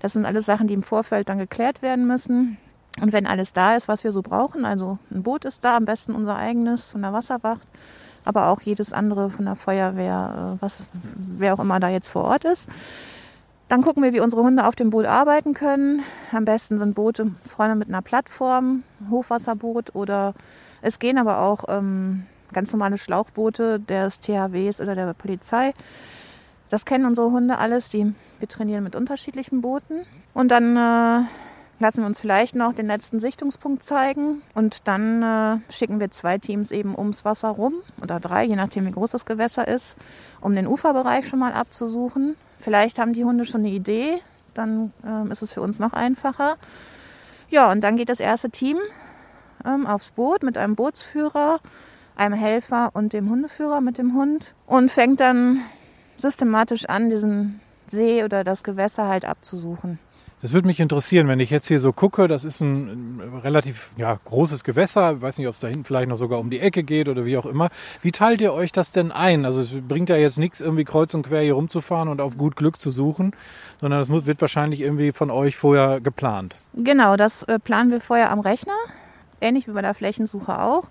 Das 0.00 0.12
sind 0.12 0.26
alles 0.26 0.46
Sachen, 0.46 0.66
die 0.66 0.74
im 0.74 0.82
Vorfeld 0.82 1.28
dann 1.28 1.38
geklärt 1.38 1.82
werden 1.82 2.06
müssen. 2.06 2.58
Und 3.00 3.12
wenn 3.12 3.26
alles 3.26 3.52
da 3.52 3.76
ist, 3.76 3.86
was 3.86 4.02
wir 4.02 4.12
so 4.12 4.22
brauchen, 4.22 4.64
also 4.64 4.98
ein 5.10 5.22
Boot 5.22 5.44
ist 5.44 5.64
da, 5.64 5.76
am 5.76 5.84
besten 5.84 6.14
unser 6.14 6.36
eigenes 6.36 6.92
von 6.92 7.02
der 7.02 7.12
Wasserwacht, 7.12 7.66
aber 8.24 8.48
auch 8.48 8.60
jedes 8.62 8.92
andere 8.92 9.30
von 9.30 9.44
der 9.44 9.54
Feuerwehr, 9.54 10.56
äh, 10.56 10.62
was, 10.62 10.88
wer 11.14 11.54
auch 11.54 11.60
immer 11.60 11.78
da 11.78 11.88
jetzt 11.88 12.08
vor 12.08 12.24
Ort 12.24 12.44
ist, 12.44 12.68
Dann 13.68 13.82
gucken 13.82 14.02
wir, 14.02 14.14
wie 14.14 14.20
unsere 14.20 14.42
Hunde 14.42 14.66
auf 14.66 14.74
dem 14.76 14.88
Boot 14.90 15.04
arbeiten 15.04 15.52
können. 15.52 16.02
Am 16.32 16.46
besten 16.46 16.78
sind 16.78 16.94
Boote 16.94 17.32
vorne 17.46 17.76
mit 17.76 17.88
einer 17.88 18.00
Plattform, 18.00 18.82
Hochwasserboot 19.10 19.94
oder 19.94 20.32
es 20.82 20.98
gehen 20.98 21.18
aber 21.18 21.40
auch 21.40 21.64
ähm, 21.68 22.26
ganz 22.52 22.72
normale 22.72 22.98
Schlauchboote 22.98 23.80
des 23.80 24.20
THWs 24.20 24.80
oder 24.80 24.94
der 24.94 25.12
Polizei. 25.14 25.74
Das 26.68 26.84
kennen 26.84 27.06
unsere 27.06 27.30
Hunde 27.30 27.58
alles. 27.58 27.88
Die, 27.88 28.12
wir 28.38 28.48
trainieren 28.48 28.84
mit 28.84 28.94
unterschiedlichen 28.94 29.60
Booten. 29.60 30.04
Und 30.34 30.50
dann 30.50 30.76
äh, 30.76 31.26
lassen 31.80 32.02
wir 32.02 32.06
uns 32.06 32.20
vielleicht 32.20 32.54
noch 32.54 32.72
den 32.74 32.86
letzten 32.86 33.20
Sichtungspunkt 33.20 33.82
zeigen. 33.82 34.42
Und 34.54 34.86
dann 34.86 35.22
äh, 35.22 35.72
schicken 35.72 36.00
wir 36.00 36.10
zwei 36.10 36.38
Teams 36.38 36.70
eben 36.70 36.96
ums 36.96 37.24
Wasser 37.24 37.48
rum 37.48 37.74
oder 38.02 38.20
drei, 38.20 38.44
je 38.44 38.56
nachdem 38.56 38.86
wie 38.86 38.92
groß 38.92 39.12
das 39.12 39.26
Gewässer 39.26 39.66
ist, 39.66 39.96
um 40.40 40.54
den 40.54 40.66
Uferbereich 40.66 41.26
schon 41.26 41.38
mal 41.38 41.52
abzusuchen. 41.52 42.36
Vielleicht 42.58 42.98
haben 42.98 43.12
die 43.12 43.24
Hunde 43.24 43.44
schon 43.44 43.60
eine 43.60 43.70
Idee, 43.70 44.20
dann 44.54 44.92
äh, 45.04 45.30
ist 45.30 45.42
es 45.42 45.52
für 45.52 45.62
uns 45.62 45.78
noch 45.78 45.92
einfacher. 45.92 46.56
Ja, 47.50 47.70
und 47.70 47.82
dann 47.82 47.96
geht 47.96 48.10
das 48.10 48.20
erste 48.20 48.50
Team 48.50 48.78
ähm, 49.66 49.86
aufs 49.86 50.10
Boot 50.10 50.42
mit 50.42 50.58
einem 50.58 50.74
Bootsführer, 50.74 51.60
einem 52.16 52.34
Helfer 52.34 52.90
und 52.94 53.12
dem 53.12 53.30
Hundeführer 53.30 53.80
mit 53.80 53.98
dem 53.98 54.14
Hund 54.14 54.54
und 54.66 54.90
fängt 54.90 55.20
dann 55.20 55.62
systematisch 56.16 56.86
an, 56.86 57.10
diesen 57.10 57.60
See 57.88 58.24
oder 58.24 58.44
das 58.44 58.64
Gewässer 58.64 59.08
halt 59.08 59.24
abzusuchen. 59.24 59.98
Das 60.40 60.52
würde 60.52 60.68
mich 60.68 60.78
interessieren, 60.78 61.26
wenn 61.26 61.40
ich 61.40 61.50
jetzt 61.50 61.66
hier 61.66 61.80
so 61.80 61.92
gucke, 61.92 62.28
das 62.28 62.44
ist 62.44 62.60
ein 62.60 63.20
relativ 63.42 63.90
ja, 63.96 64.16
großes 64.24 64.62
Gewässer, 64.62 65.14
ich 65.14 65.20
weiß 65.20 65.38
nicht, 65.38 65.48
ob 65.48 65.54
es 65.54 65.60
da 65.60 65.66
hinten 65.66 65.84
vielleicht 65.84 66.08
noch 66.08 66.16
sogar 66.16 66.38
um 66.38 66.48
die 66.48 66.60
Ecke 66.60 66.84
geht 66.84 67.08
oder 67.08 67.24
wie 67.24 67.36
auch 67.36 67.46
immer. 67.46 67.70
Wie 68.02 68.12
teilt 68.12 68.40
ihr 68.40 68.52
euch 68.52 68.70
das 68.70 68.92
denn 68.92 69.10
ein? 69.10 69.44
Also 69.44 69.62
es 69.62 69.70
bringt 69.88 70.10
ja 70.10 70.16
jetzt 70.16 70.38
nichts, 70.38 70.60
irgendwie 70.60 70.84
kreuz 70.84 71.12
und 71.14 71.26
quer 71.26 71.42
hier 71.42 71.54
rumzufahren 71.54 72.08
und 72.08 72.20
auf 72.20 72.38
gut 72.38 72.54
Glück 72.54 72.78
zu 72.78 72.92
suchen, 72.92 73.32
sondern 73.80 73.98
das 73.98 74.26
wird 74.26 74.40
wahrscheinlich 74.40 74.80
irgendwie 74.80 75.10
von 75.10 75.32
euch 75.32 75.56
vorher 75.56 76.00
geplant. 76.00 76.54
Genau, 76.74 77.16
das 77.16 77.42
äh, 77.44 77.58
planen 77.58 77.90
wir 77.90 78.00
vorher 78.00 78.30
am 78.30 78.38
Rechner, 78.38 78.76
ähnlich 79.40 79.68
wie 79.68 79.72
bei 79.72 79.82
der 79.82 79.94
Flächensuche 79.94 80.60
auch. 80.60 80.84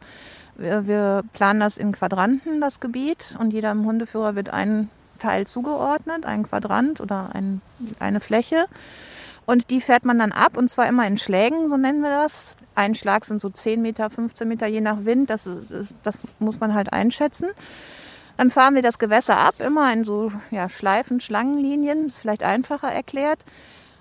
Wir, 0.56 0.88
wir 0.88 1.24
planen 1.34 1.60
das 1.60 1.78
in 1.78 1.92
Quadranten, 1.92 2.62
das 2.62 2.80
Gebiet, 2.80 3.36
und 3.40 3.52
jedem 3.52 3.86
Hundeführer 3.86 4.36
wird 4.36 4.50
ein 4.50 4.90
Teil 5.20 5.46
zugeordnet, 5.48 6.26
ein 6.26 6.44
Quadrant 6.44 7.02
oder 7.02 7.30
ein, 7.34 7.62
eine 8.00 8.20
Fläche. 8.20 8.66
Und 9.46 9.70
die 9.70 9.82
fährt 9.82 10.04
man 10.04 10.20
dann 10.20 10.32
ab 10.32 10.58
und 10.58 10.70
zwar 10.70 10.88
immer 10.88 11.08
in 11.08 11.18
Schlägen, 11.18 11.70
so 11.70 11.78
nennen 11.78 12.02
wir 12.02 12.10
das. 12.10 12.56
Ein 12.76 12.96
Schlag 12.96 13.26
sind 13.26 13.40
so 13.40 13.50
10 13.50 13.82
Meter, 13.82 14.10
15 14.10 14.48
Meter, 14.48 14.68
je 14.68 14.82
nach 14.82 15.06
Wind. 15.06 15.30
Das, 15.30 15.48
ist, 15.48 15.96
das 16.04 16.20
muss 16.40 16.60
man 16.60 16.74
halt 16.74 16.92
einschätzen. 16.92 17.48
Dann 18.36 18.52
fahren 18.52 18.76
wir 18.76 18.82
das 18.82 19.00
Gewässer 19.00 19.38
ab, 19.38 19.56
immer 19.60 19.92
in 19.94 20.04
so 20.04 20.32
ja, 20.52 20.70
Schleifen, 20.70 21.22
Schlangenlinien, 21.22 22.08
ist 22.08 22.20
vielleicht 22.20 22.44
einfacher 22.44 22.90
erklärt. 22.90 23.40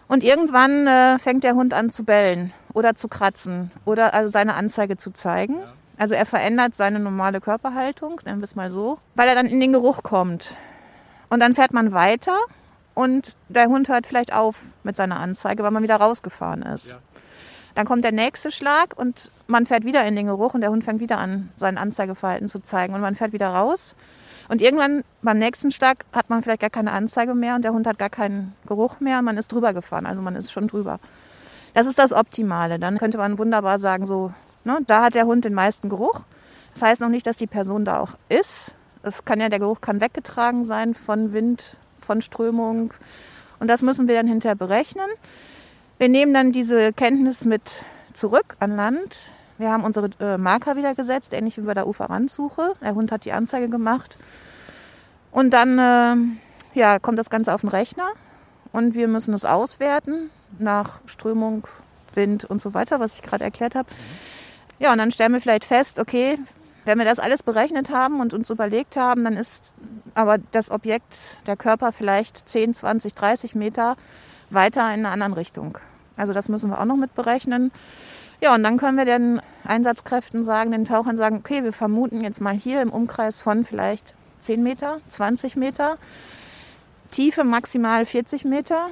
Und 0.08 0.24
irgendwann 0.24 0.86
äh, 0.86 1.18
fängt 1.18 1.44
der 1.44 1.54
Hund 1.54 1.72
an 1.74 1.90
zu 1.90 2.04
bellen 2.04 2.52
oder 2.76 2.94
zu 2.94 3.08
kratzen 3.08 3.70
oder 3.86 4.12
also 4.12 4.30
seine 4.30 4.54
Anzeige 4.54 4.98
zu 4.98 5.10
zeigen. 5.10 5.56
Also 5.96 6.14
er 6.14 6.26
verändert 6.26 6.74
seine 6.74 6.98
normale 6.98 7.40
Körperhaltung, 7.40 8.20
nennen 8.26 8.40
wir 8.40 8.44
es 8.44 8.54
mal 8.54 8.70
so, 8.70 8.98
weil 9.14 9.26
er 9.28 9.34
dann 9.34 9.46
in 9.46 9.60
den 9.60 9.72
Geruch 9.72 10.02
kommt. 10.02 10.58
Und 11.30 11.40
dann 11.40 11.54
fährt 11.54 11.72
man 11.72 11.92
weiter 11.92 12.36
und 12.92 13.34
der 13.48 13.68
Hund 13.68 13.88
hört 13.88 14.06
vielleicht 14.06 14.34
auf 14.34 14.58
mit 14.82 14.94
seiner 14.94 15.18
Anzeige, 15.18 15.62
weil 15.62 15.70
man 15.70 15.82
wieder 15.82 15.96
rausgefahren 15.96 16.60
ist. 16.62 16.90
Ja. 16.90 16.98
Dann 17.74 17.86
kommt 17.86 18.04
der 18.04 18.12
nächste 18.12 18.50
Schlag 18.50 18.92
und 18.94 19.30
man 19.46 19.64
fährt 19.64 19.84
wieder 19.84 20.04
in 20.04 20.14
den 20.14 20.26
Geruch 20.26 20.52
und 20.52 20.60
der 20.60 20.70
Hund 20.70 20.84
fängt 20.84 21.00
wieder 21.00 21.16
an, 21.16 21.48
sein 21.56 21.78
Anzeigeverhalten 21.78 22.48
zu 22.50 22.60
zeigen 22.60 22.92
und 22.92 23.00
man 23.00 23.14
fährt 23.14 23.32
wieder 23.32 23.48
raus. 23.48 23.96
Und 24.50 24.60
irgendwann 24.60 25.02
beim 25.22 25.38
nächsten 25.38 25.72
Schlag 25.72 26.04
hat 26.12 26.28
man 26.28 26.42
vielleicht 26.42 26.60
gar 26.60 26.70
keine 26.70 26.92
Anzeige 26.92 27.34
mehr 27.34 27.54
und 27.54 27.62
der 27.62 27.72
Hund 27.72 27.86
hat 27.86 27.98
gar 27.98 28.10
keinen 28.10 28.54
Geruch 28.66 29.00
mehr 29.00 29.22
man 29.22 29.38
ist 29.38 29.50
drüber 29.50 29.72
gefahren, 29.72 30.04
also 30.04 30.20
man 30.20 30.36
ist 30.36 30.52
schon 30.52 30.68
drüber. 30.68 31.00
Das 31.76 31.86
ist 31.86 31.98
das 31.98 32.14
Optimale. 32.14 32.78
Dann 32.78 32.96
könnte 32.96 33.18
man 33.18 33.36
wunderbar 33.36 33.78
sagen, 33.78 34.06
so, 34.06 34.32
ne, 34.64 34.78
da 34.86 35.02
hat 35.02 35.14
der 35.14 35.26
Hund 35.26 35.44
den 35.44 35.52
meisten 35.52 35.90
Geruch. 35.90 36.22
Das 36.72 36.80
heißt 36.80 37.02
noch 37.02 37.10
nicht, 37.10 37.26
dass 37.26 37.36
die 37.36 37.46
Person 37.46 37.84
da 37.84 38.00
auch 38.00 38.12
ist. 38.30 38.72
Es 39.02 39.26
kann 39.26 39.42
ja, 39.42 39.50
der 39.50 39.58
Geruch 39.58 39.82
kann 39.82 40.00
weggetragen 40.00 40.64
sein 40.64 40.94
von 40.94 41.34
Wind, 41.34 41.76
von 41.98 42.22
Strömung. 42.22 42.94
Und 43.60 43.68
das 43.68 43.82
müssen 43.82 44.08
wir 44.08 44.14
dann 44.14 44.26
hinterher 44.26 44.56
berechnen. 44.56 45.04
Wir 45.98 46.08
nehmen 46.08 46.32
dann 46.32 46.50
diese 46.50 46.94
Kenntnis 46.94 47.44
mit 47.44 47.84
zurück 48.14 48.56
an 48.58 48.74
Land. 48.74 49.28
Wir 49.58 49.70
haben 49.70 49.84
unsere 49.84 50.08
äh, 50.18 50.38
Marker 50.38 50.76
wieder 50.76 50.94
gesetzt, 50.94 51.34
ähnlich 51.34 51.58
wie 51.58 51.66
bei 51.66 51.74
der 51.74 51.86
Uferrandsuche. 51.86 52.72
Der 52.80 52.94
Hund 52.94 53.12
hat 53.12 53.26
die 53.26 53.32
Anzeige 53.32 53.68
gemacht. 53.68 54.16
Und 55.30 55.50
dann 55.50 55.78
äh, 55.78 56.78
ja, 56.78 56.98
kommt 57.00 57.18
das 57.18 57.28
Ganze 57.28 57.52
auf 57.52 57.60
den 57.60 57.68
Rechner 57.68 58.12
und 58.76 58.94
wir 58.94 59.08
müssen 59.08 59.32
es 59.32 59.46
auswerten 59.46 60.28
nach 60.58 61.00
Strömung, 61.06 61.66
Wind 62.12 62.44
und 62.44 62.60
so 62.60 62.74
weiter, 62.74 63.00
was 63.00 63.14
ich 63.14 63.22
gerade 63.22 63.42
erklärt 63.42 63.74
habe. 63.74 63.88
Ja, 64.78 64.92
und 64.92 64.98
dann 64.98 65.10
stellen 65.10 65.32
wir 65.32 65.40
vielleicht 65.40 65.64
fest, 65.64 65.98
okay, 65.98 66.38
wenn 66.84 66.98
wir 66.98 67.06
das 67.06 67.18
alles 67.18 67.42
berechnet 67.42 67.88
haben 67.88 68.20
und 68.20 68.34
uns 68.34 68.50
überlegt 68.50 68.96
haben, 68.96 69.24
dann 69.24 69.38
ist 69.38 69.72
aber 70.14 70.36
das 70.52 70.70
Objekt, 70.70 71.16
der 71.46 71.56
Körper 71.56 71.90
vielleicht 71.90 72.46
10, 72.46 72.74
20, 72.74 73.14
30 73.14 73.54
Meter 73.54 73.96
weiter 74.50 74.82
in 74.92 75.00
einer 75.00 75.10
anderen 75.10 75.32
Richtung. 75.32 75.78
Also 76.18 76.34
das 76.34 76.50
müssen 76.50 76.68
wir 76.68 76.78
auch 76.78 76.84
noch 76.84 76.96
mit 76.96 77.14
berechnen. 77.14 77.72
Ja, 78.42 78.54
und 78.54 78.62
dann 78.62 78.76
können 78.76 78.98
wir 78.98 79.06
den 79.06 79.40
Einsatzkräften 79.64 80.44
sagen, 80.44 80.70
den 80.70 80.84
Tauchern 80.84 81.16
sagen, 81.16 81.38
okay, 81.38 81.64
wir 81.64 81.72
vermuten 81.72 82.22
jetzt 82.22 82.42
mal 82.42 82.54
hier 82.54 82.82
im 82.82 82.90
Umkreis 82.90 83.40
von 83.40 83.64
vielleicht 83.64 84.14
10 84.40 84.62
Meter, 84.62 84.98
20 85.08 85.56
Meter, 85.56 85.96
Tiefe 87.06 87.44
maximal 87.44 88.06
40 88.06 88.44
Meter. 88.44 88.90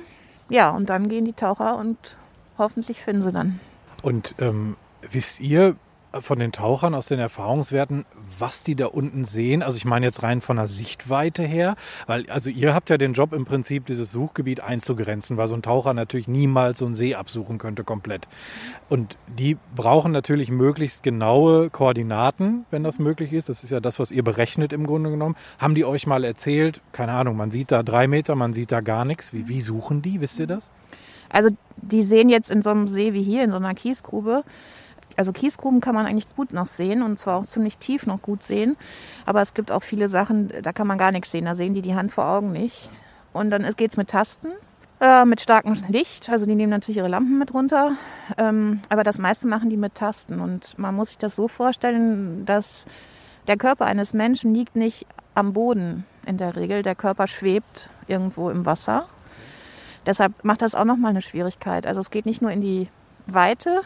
Ja, 0.49 0.71
und 0.71 0.91
dann 0.91 1.09
gehen 1.09 1.25
die 1.25 1.33
Taucher 1.33 1.77
und 1.79 2.19
hoffentlich 2.59 3.03
finden 3.03 3.23
sie 3.23 3.33
dann. 3.33 3.61
Und 4.03 4.35
ähm, 4.39 4.77
wisst 5.11 5.41
ihr, 5.41 5.77
von 6.21 6.39
den 6.39 6.53
Tauchern 6.53 6.95
aus 6.95 7.07
den 7.07 7.19
Erfahrungswerten, 7.19 8.05
was 8.39 8.63
die 8.63 8.75
da 8.75 8.87
unten 8.87 9.25
sehen? 9.25 9.63
Also 9.63 9.77
ich 9.77 9.85
meine 9.85 10.07
jetzt 10.07 10.23
rein 10.23 10.41
von 10.41 10.57
der 10.57 10.67
Sichtweite 10.67 11.43
her, 11.43 11.77
weil 12.07 12.29
also 12.31 12.51
ihr 12.51 12.75
habt 12.75 12.91
ja 12.91 12.99
den 12.99 13.13
Job 13.13 13.33
im 13.33 13.45
Prinzip, 13.45 13.87
dieses 13.87 14.11
Suchgebiet 14.11 14.61
einzugrenzen, 14.61 15.37
weil 15.37 15.49
so 15.49 15.55
ein 15.55 15.63
Taucher 15.63 15.95
natürlich 15.95 16.29
niemals 16.29 16.79
so 16.79 16.87
einen 16.87 16.95
See 16.95 17.15
absuchen 17.15 17.59
könnte 17.59 17.85
komplett. 17.85 18.29
Und 18.89 19.17
die 19.27 19.57
brauchen 19.75 20.13
natürlich 20.13 20.51
möglichst 20.51 21.03
genaue 21.03 21.71
Koordinaten, 21.71 22.67
wenn 22.71 22.85
das 22.85 22.99
möglich 22.99 23.33
ist. 23.33 23.49
Das 23.49 23.65
ist 23.65 23.71
ja 23.71 23.81
das, 23.81 23.99
was 23.99 24.11
ihr 24.11 24.23
berechnet 24.23 24.73
im 24.73 24.87
Grunde 24.87 25.11
genommen. 25.11 25.37
Haben 25.59 25.75
die 25.75 25.85
euch 25.85 26.07
mal 26.07 26.25
erzählt, 26.25 26.81
keine 26.93 27.13
Ahnung, 27.13 27.37
man 27.37 27.51
sieht 27.51 27.71
da 27.71 27.83
drei 27.83 28.07
Meter, 28.07 28.35
man 28.35 28.53
sieht 28.53 28.73
da 28.73 28.81
gar 28.81 29.05
nichts. 29.05 29.33
Wie, 29.33 29.49
wie 29.49 29.61
suchen 29.61 30.03
die? 30.03 30.21
Wisst 30.21 30.39
ihr 30.39 30.47
das? 30.47 30.71
Also 31.31 31.51
die 31.77 32.03
sehen 32.03 32.29
jetzt 32.29 32.51
in 32.51 32.63
so 32.63 32.71
einem 32.71 32.89
See 32.89 33.13
wie 33.13 33.23
hier, 33.23 33.43
in 33.45 33.51
so 33.51 33.57
einer 33.57 33.75
Kiesgrube, 33.75 34.45
also 35.17 35.33
Kiesgruben 35.33 35.81
kann 35.81 35.95
man 35.95 36.07
eigentlich 36.07 36.35
gut 36.35 36.53
noch 36.53 36.67
sehen 36.67 37.03
und 37.03 37.19
zwar 37.19 37.39
auch 37.39 37.45
ziemlich 37.45 37.79
tief 37.79 38.07
noch 38.07 38.21
gut 38.23 38.43
sehen. 38.43 38.77
Aber 39.27 39.43
es 39.43 39.55
gibt 39.55 39.71
auch 39.73 39.83
viele 39.83 40.09
Sachen, 40.09 40.53
da 40.63 40.73
kann 40.73 40.87
man 40.87 40.99
gar 40.99 41.13
nichts 41.13 41.31
sehen. 41.31 41.45
Da 41.45 41.55
sehen 41.55 41.75
die 41.75 41.83
die 41.83 41.95
Hand 41.95 42.13
vor 42.13 42.27
Augen 42.27 42.53
nicht. 42.53 42.91
Und 43.33 43.51
dann 43.51 43.63
geht 43.77 43.93
es 43.93 43.97
mit 43.97 44.09
Tasten, 44.09 44.49
äh, 45.01 45.25
mit 45.25 45.41
starkem 45.41 45.77
Licht. 45.89 46.29
Also 46.31 46.47
die 46.47 46.55
nehmen 46.55 46.71
natürlich 46.71 46.99
ihre 46.99 47.09
Lampen 47.09 47.39
mit 47.39 47.53
runter. 47.53 47.93
Ähm, 48.39 48.81
aber 48.89 49.05
das 49.05 49.19
meiste 49.19 49.47
machen 49.47 49.71
die 49.71 49.77
mit 49.77 49.95
Tasten. 49.95 50.41
Und 50.41 50.79
man 50.79 50.95
muss 50.95 51.09
sich 51.09 51.19
das 51.19 51.35
so 51.35 51.49
vorstellen, 51.49 52.45
dass 52.47 52.87
der 53.47 53.57
Körper 53.57 53.87
eines 53.87 54.15
Menschen 54.15 54.55
liegt 54.55 54.77
nicht 54.77 55.07
am 55.35 55.53
Boden 55.53 56.05
in 56.27 56.39
der 56.39 56.57
Regel. 56.57 56.83
Der 56.83 56.95
Körper 56.95 57.27
schwebt 57.27 57.91
irgendwo 58.07 58.51
im 58.51 58.67
Wasser. 58.67 59.09
Deshalb 60.07 60.45
macht 60.45 60.63
das 60.63 60.75
auch 60.75 60.85
nochmal 60.85 61.11
eine 61.11 61.23
Schwierigkeit. 61.23 61.87
Also 61.87 62.01
es 62.01 62.11
geht 62.11 62.27
nicht 62.27 62.43
nur 62.43 62.51
in 62.51 62.61
die 62.61 62.89
Weite, 63.27 63.83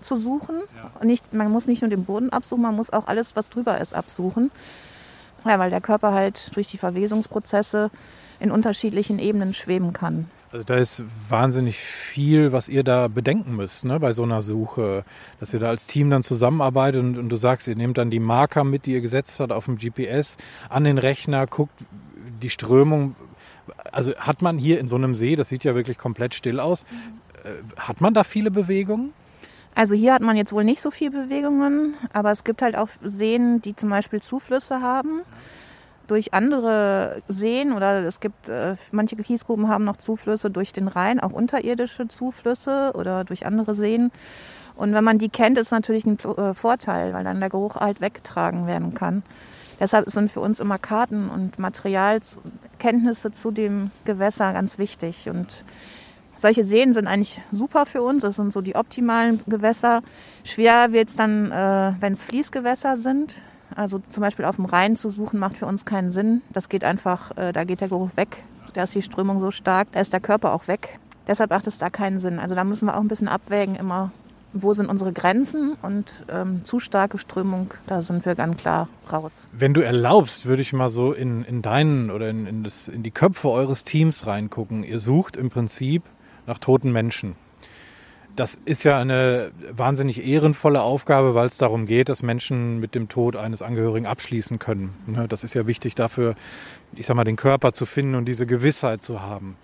zu 0.00 0.16
suchen. 0.16 0.56
Ja. 0.76 1.04
Nicht, 1.04 1.32
man 1.32 1.50
muss 1.50 1.66
nicht 1.66 1.82
nur 1.82 1.90
den 1.90 2.04
Boden 2.04 2.30
absuchen, 2.30 2.62
man 2.62 2.76
muss 2.76 2.90
auch 2.90 3.06
alles, 3.06 3.36
was 3.36 3.50
drüber 3.50 3.80
ist, 3.80 3.94
absuchen. 3.94 4.50
Ja, 5.44 5.58
weil 5.58 5.70
der 5.70 5.80
Körper 5.80 6.12
halt 6.12 6.50
durch 6.54 6.68
die 6.68 6.78
Verwesungsprozesse 6.78 7.90
in 8.38 8.50
unterschiedlichen 8.50 9.18
Ebenen 9.18 9.54
schweben 9.54 9.92
kann. 9.92 10.30
Also 10.52 10.64
da 10.64 10.74
ist 10.74 11.02
wahnsinnig 11.28 11.78
viel, 11.78 12.52
was 12.52 12.68
ihr 12.68 12.84
da 12.84 13.08
bedenken 13.08 13.56
müsst 13.56 13.84
ne, 13.84 13.98
bei 13.98 14.12
so 14.12 14.22
einer 14.22 14.42
Suche, 14.42 15.04
dass 15.40 15.54
ihr 15.54 15.60
da 15.60 15.68
als 15.68 15.86
Team 15.86 16.10
dann 16.10 16.22
zusammenarbeitet 16.22 17.02
und, 17.02 17.18
und, 17.18 17.30
du 17.30 17.36
sagst, 17.36 17.66
ihr 17.66 17.74
nehmt 17.74 17.96
dann 17.96 18.10
die 18.10 18.20
Marker 18.20 18.62
mit, 18.62 18.84
die 18.84 18.92
ihr 18.92 19.00
gesetzt 19.00 19.40
habt 19.40 19.50
auf 19.50 19.64
dem 19.64 19.78
GPS 19.78 20.36
an 20.68 20.84
den 20.84 20.98
Rechner, 20.98 21.46
guckt 21.46 21.72
die 22.42 22.50
Strömung. 22.50 23.16
Also 23.90 24.14
hat 24.16 24.42
man 24.42 24.58
hier 24.58 24.78
in 24.78 24.88
so 24.88 24.96
einem 24.96 25.14
See, 25.14 25.36
das 25.36 25.48
sieht 25.48 25.64
ja 25.64 25.74
wirklich 25.74 25.96
komplett 25.96 26.34
still 26.34 26.60
aus, 26.60 26.84
mhm. 26.90 27.22
Hat 27.76 28.00
man 28.00 28.14
da 28.14 28.24
viele 28.24 28.50
Bewegungen? 28.50 29.12
Also 29.74 29.94
hier 29.94 30.12
hat 30.14 30.22
man 30.22 30.36
jetzt 30.36 30.52
wohl 30.52 30.64
nicht 30.64 30.82
so 30.82 30.90
viel 30.90 31.10
Bewegungen, 31.10 31.94
aber 32.12 32.30
es 32.30 32.44
gibt 32.44 32.62
halt 32.62 32.76
auch 32.76 32.88
Seen, 33.02 33.62
die 33.62 33.74
zum 33.74 33.88
Beispiel 33.88 34.20
Zuflüsse 34.20 34.82
haben 34.82 35.22
durch 36.06 36.34
andere 36.34 37.22
Seen 37.28 37.72
oder 37.72 38.04
es 38.04 38.20
gibt 38.20 38.50
äh, 38.50 38.76
manche 38.90 39.16
Kiesgruben 39.16 39.68
haben 39.68 39.84
noch 39.84 39.96
Zuflüsse 39.96 40.50
durch 40.50 40.72
den 40.72 40.88
Rhein, 40.88 41.20
auch 41.20 41.32
unterirdische 41.32 42.08
Zuflüsse 42.08 42.92
oder 42.94 43.24
durch 43.24 43.46
andere 43.46 43.74
Seen. 43.74 44.10
Und 44.74 44.92
wenn 44.92 45.04
man 45.04 45.18
die 45.18 45.30
kennt, 45.30 45.58
ist 45.58 45.70
natürlich 45.70 46.04
ein 46.04 46.18
äh, 46.18 46.52
Vorteil, 46.54 47.14
weil 47.14 47.24
dann 47.24 47.40
der 47.40 47.50
Geruch 47.50 47.76
halt 47.76 48.00
weggetragen 48.00 48.66
werden 48.66 48.94
kann. 48.94 49.22
Deshalb 49.80 50.10
sind 50.10 50.30
für 50.30 50.40
uns 50.40 50.60
immer 50.60 50.78
Karten 50.78 51.28
und 51.28 51.58
Materialkenntnisse 51.58 53.32
zu 53.32 53.50
dem 53.50 53.90
Gewässer 54.04 54.52
ganz 54.52 54.78
wichtig. 54.78 55.28
Und 55.28 55.64
solche 56.36 56.64
Seen 56.64 56.92
sind 56.92 57.06
eigentlich 57.06 57.40
super 57.50 57.86
für 57.86 58.02
uns. 58.02 58.22
Das 58.22 58.36
sind 58.36 58.52
so 58.52 58.60
die 58.60 58.74
optimalen 58.74 59.40
Gewässer. 59.46 60.02
Schwer 60.44 60.92
wird 60.92 61.10
es 61.10 61.16
dann, 61.16 61.50
äh, 61.50 61.94
wenn 62.00 62.12
es 62.12 62.22
Fließgewässer 62.24 62.96
sind. 62.96 63.34
Also 63.74 64.00
zum 64.10 64.20
Beispiel 64.20 64.44
auf 64.44 64.56
dem 64.56 64.66
Rhein 64.66 64.96
zu 64.96 65.10
suchen, 65.10 65.38
macht 65.38 65.56
für 65.56 65.66
uns 65.66 65.84
keinen 65.84 66.12
Sinn. 66.12 66.42
Das 66.52 66.68
geht 66.68 66.84
einfach, 66.84 67.36
äh, 67.36 67.52
da 67.52 67.64
geht 67.64 67.80
der 67.80 67.88
Geruch 67.88 68.10
weg. 68.16 68.44
Da 68.74 68.84
ist 68.84 68.94
die 68.94 69.02
Strömung 69.02 69.38
so 69.38 69.50
stark, 69.50 69.88
da 69.92 70.00
ist 70.00 70.12
der 70.12 70.20
Körper 70.20 70.52
auch 70.52 70.68
weg. 70.68 70.98
Deshalb 71.26 71.50
macht 71.50 71.66
es 71.66 71.78
da 71.78 71.90
keinen 71.90 72.18
Sinn. 72.18 72.38
Also 72.38 72.54
da 72.54 72.64
müssen 72.64 72.86
wir 72.86 72.96
auch 72.96 73.00
ein 73.00 73.08
bisschen 73.08 73.28
abwägen, 73.28 73.76
immer, 73.76 74.12
wo 74.52 74.72
sind 74.72 74.88
unsere 74.88 75.12
Grenzen 75.12 75.76
und 75.82 76.24
ähm, 76.28 76.64
zu 76.64 76.80
starke 76.80 77.18
Strömung, 77.18 77.72
da 77.86 78.02
sind 78.02 78.26
wir 78.26 78.34
ganz 78.34 78.56
klar 78.56 78.88
raus. 79.10 79.48
Wenn 79.52 79.72
du 79.72 79.82
erlaubst, 79.82 80.46
würde 80.46 80.62
ich 80.62 80.72
mal 80.72 80.88
so 80.88 81.12
in, 81.12 81.44
in 81.44 81.62
deinen 81.62 82.10
oder 82.10 82.28
in, 82.28 82.46
in, 82.46 82.64
das, 82.64 82.88
in 82.88 83.02
die 83.02 83.10
Köpfe 83.10 83.50
eures 83.50 83.84
Teams 83.84 84.26
reingucken. 84.26 84.84
Ihr 84.84 84.98
sucht 84.98 85.36
im 85.36 85.50
Prinzip 85.50 86.02
nach 86.46 86.58
toten 86.58 86.92
Menschen. 86.92 87.36
Das 88.34 88.58
ist 88.64 88.82
ja 88.82 88.98
eine 88.98 89.52
wahnsinnig 89.70 90.26
ehrenvolle 90.26 90.80
Aufgabe, 90.80 91.34
weil 91.34 91.46
es 91.46 91.58
darum 91.58 91.84
geht, 91.84 92.08
dass 92.08 92.22
Menschen 92.22 92.80
mit 92.80 92.94
dem 92.94 93.10
Tod 93.10 93.36
eines 93.36 93.60
Angehörigen 93.60 94.06
abschließen 94.06 94.58
können. 94.58 94.94
Ne, 95.06 95.28
das 95.28 95.44
ist 95.44 95.52
ja 95.52 95.66
wichtig 95.66 95.94
dafür, 95.94 96.34
ich 96.94 97.06
sag 97.06 97.14
mal, 97.14 97.24
den 97.24 97.36
Körper 97.36 97.74
zu 97.74 97.84
finden 97.84 98.14
und 98.14 98.24
diese 98.24 98.46
Gewissheit 98.46 99.02
zu 99.02 99.20
haben. 99.20 99.56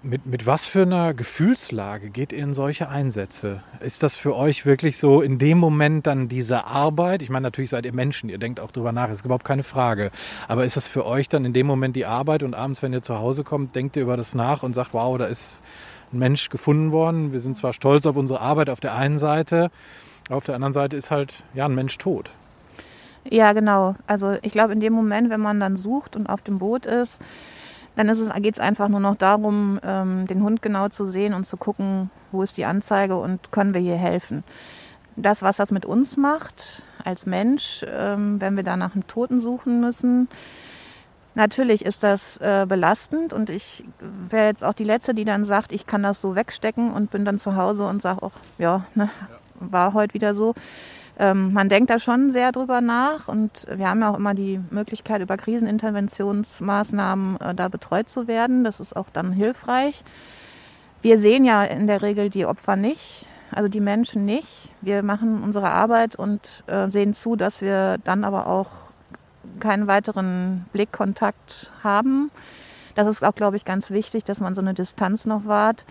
Mit, 0.00 0.26
mit 0.26 0.46
was 0.46 0.64
für 0.64 0.82
einer 0.82 1.12
Gefühlslage 1.12 2.10
geht 2.10 2.32
ihr 2.32 2.38
in 2.38 2.54
solche 2.54 2.88
Einsätze? 2.88 3.62
Ist 3.80 4.04
das 4.04 4.14
für 4.14 4.36
euch 4.36 4.64
wirklich 4.64 4.96
so 4.96 5.22
in 5.22 5.38
dem 5.38 5.58
Moment 5.58 6.06
dann 6.06 6.28
diese 6.28 6.66
Arbeit? 6.66 7.20
Ich 7.20 7.30
meine, 7.30 7.42
natürlich 7.42 7.70
seid 7.70 7.84
ihr 7.84 7.92
Menschen, 7.92 8.30
ihr 8.30 8.38
denkt 8.38 8.60
auch 8.60 8.70
drüber 8.70 8.92
nach, 8.92 9.10
ist 9.10 9.24
überhaupt 9.24 9.44
keine 9.44 9.64
Frage. 9.64 10.12
Aber 10.46 10.64
ist 10.64 10.76
das 10.76 10.86
für 10.86 11.04
euch 11.04 11.28
dann 11.28 11.44
in 11.44 11.52
dem 11.52 11.66
Moment 11.66 11.96
die 11.96 12.06
Arbeit 12.06 12.44
und 12.44 12.54
abends, 12.54 12.80
wenn 12.80 12.92
ihr 12.92 13.02
zu 13.02 13.18
Hause 13.18 13.42
kommt, 13.42 13.74
denkt 13.74 13.96
ihr 13.96 14.02
über 14.02 14.16
das 14.16 14.36
nach 14.36 14.62
und 14.62 14.72
sagt, 14.72 14.94
wow, 14.94 15.18
da 15.18 15.26
ist 15.26 15.62
ein 16.12 16.20
Mensch 16.20 16.48
gefunden 16.48 16.92
worden. 16.92 17.32
Wir 17.32 17.40
sind 17.40 17.56
zwar 17.56 17.72
stolz 17.72 18.06
auf 18.06 18.16
unsere 18.16 18.40
Arbeit 18.40 18.70
auf 18.70 18.78
der 18.78 18.94
einen 18.94 19.18
Seite, 19.18 19.68
auf 20.30 20.44
der 20.44 20.54
anderen 20.54 20.72
Seite 20.72 20.96
ist 20.96 21.10
halt 21.10 21.42
ja 21.54 21.64
ein 21.64 21.74
Mensch 21.74 21.98
tot. 21.98 22.30
Ja, 23.24 23.52
genau. 23.52 23.96
Also 24.06 24.36
ich 24.42 24.52
glaube, 24.52 24.74
in 24.74 24.80
dem 24.80 24.92
Moment, 24.92 25.28
wenn 25.28 25.40
man 25.40 25.58
dann 25.58 25.76
sucht 25.76 26.14
und 26.14 26.28
auf 26.28 26.40
dem 26.40 26.58
Boot 26.58 26.86
ist, 26.86 27.20
dann 27.98 28.42
geht 28.42 28.54
es 28.54 28.60
einfach 28.60 28.88
nur 28.88 29.00
noch 29.00 29.16
darum, 29.16 29.78
ähm, 29.82 30.26
den 30.26 30.42
Hund 30.42 30.62
genau 30.62 30.88
zu 30.88 31.10
sehen 31.10 31.34
und 31.34 31.46
zu 31.46 31.56
gucken, 31.56 32.10
wo 32.32 32.42
ist 32.42 32.56
die 32.56 32.64
Anzeige 32.64 33.16
und 33.16 33.52
können 33.52 33.74
wir 33.74 33.80
hier 33.80 33.96
helfen. 33.96 34.44
Das, 35.16 35.42
was 35.42 35.56
das 35.56 35.72
mit 35.72 35.84
uns 35.84 36.16
macht 36.16 36.82
als 37.04 37.26
Mensch, 37.26 37.84
ähm, 37.88 38.40
wenn 38.40 38.56
wir 38.56 38.62
da 38.62 38.76
nach 38.76 38.94
einem 38.94 39.06
Toten 39.06 39.40
suchen 39.40 39.80
müssen, 39.80 40.28
Natürlich 41.38 41.84
ist 41.84 42.02
das 42.02 42.36
äh, 42.38 42.66
belastend 42.68 43.32
und 43.32 43.48
ich 43.48 43.84
wäre 44.28 44.46
jetzt 44.46 44.64
auch 44.64 44.72
die 44.72 44.82
Letzte, 44.82 45.14
die 45.14 45.24
dann 45.24 45.44
sagt, 45.44 45.70
ich 45.70 45.86
kann 45.86 46.02
das 46.02 46.20
so 46.20 46.34
wegstecken 46.34 46.90
und 46.90 47.12
bin 47.12 47.24
dann 47.24 47.38
zu 47.38 47.54
Hause 47.54 47.86
und 47.86 48.02
sage 48.02 48.24
auch, 48.24 48.32
ja, 48.58 48.86
ne, 48.96 49.08
war 49.60 49.92
heute 49.92 50.14
wieder 50.14 50.34
so. 50.34 50.56
Ähm, 51.18 51.52
man 51.52 51.68
denkt 51.68 51.90
da 51.90 51.98
schon 51.98 52.30
sehr 52.30 52.52
drüber 52.52 52.80
nach 52.80 53.26
und 53.26 53.66
wir 53.74 53.88
haben 53.88 54.00
ja 54.00 54.10
auch 54.10 54.16
immer 54.16 54.34
die 54.34 54.60
Möglichkeit, 54.70 55.20
über 55.20 55.36
Kriseninterventionsmaßnahmen 55.36 57.40
äh, 57.40 57.54
da 57.54 57.68
betreut 57.68 58.08
zu 58.08 58.28
werden. 58.28 58.62
Das 58.62 58.78
ist 58.78 58.94
auch 58.94 59.10
dann 59.10 59.32
hilfreich. 59.32 60.04
Wir 61.02 61.18
sehen 61.18 61.44
ja 61.44 61.64
in 61.64 61.88
der 61.88 62.02
Regel 62.02 62.30
die 62.30 62.46
Opfer 62.46 62.76
nicht, 62.76 63.26
also 63.50 63.68
die 63.68 63.80
Menschen 63.80 64.24
nicht. 64.24 64.70
Wir 64.80 65.02
machen 65.02 65.42
unsere 65.42 65.70
Arbeit 65.70 66.14
und 66.14 66.62
äh, 66.68 66.88
sehen 66.88 67.14
zu, 67.14 67.34
dass 67.34 67.62
wir 67.62 67.98
dann 68.04 68.22
aber 68.22 68.46
auch 68.46 68.68
keinen 69.58 69.88
weiteren 69.88 70.66
Blickkontakt 70.72 71.72
haben. 71.82 72.30
Das 72.94 73.08
ist 73.08 73.24
auch, 73.24 73.34
glaube 73.34 73.56
ich, 73.56 73.64
ganz 73.64 73.90
wichtig, 73.90 74.22
dass 74.24 74.40
man 74.40 74.54
so 74.54 74.60
eine 74.60 74.74
Distanz 74.74 75.26
noch 75.26 75.46
wahrt. 75.46 75.84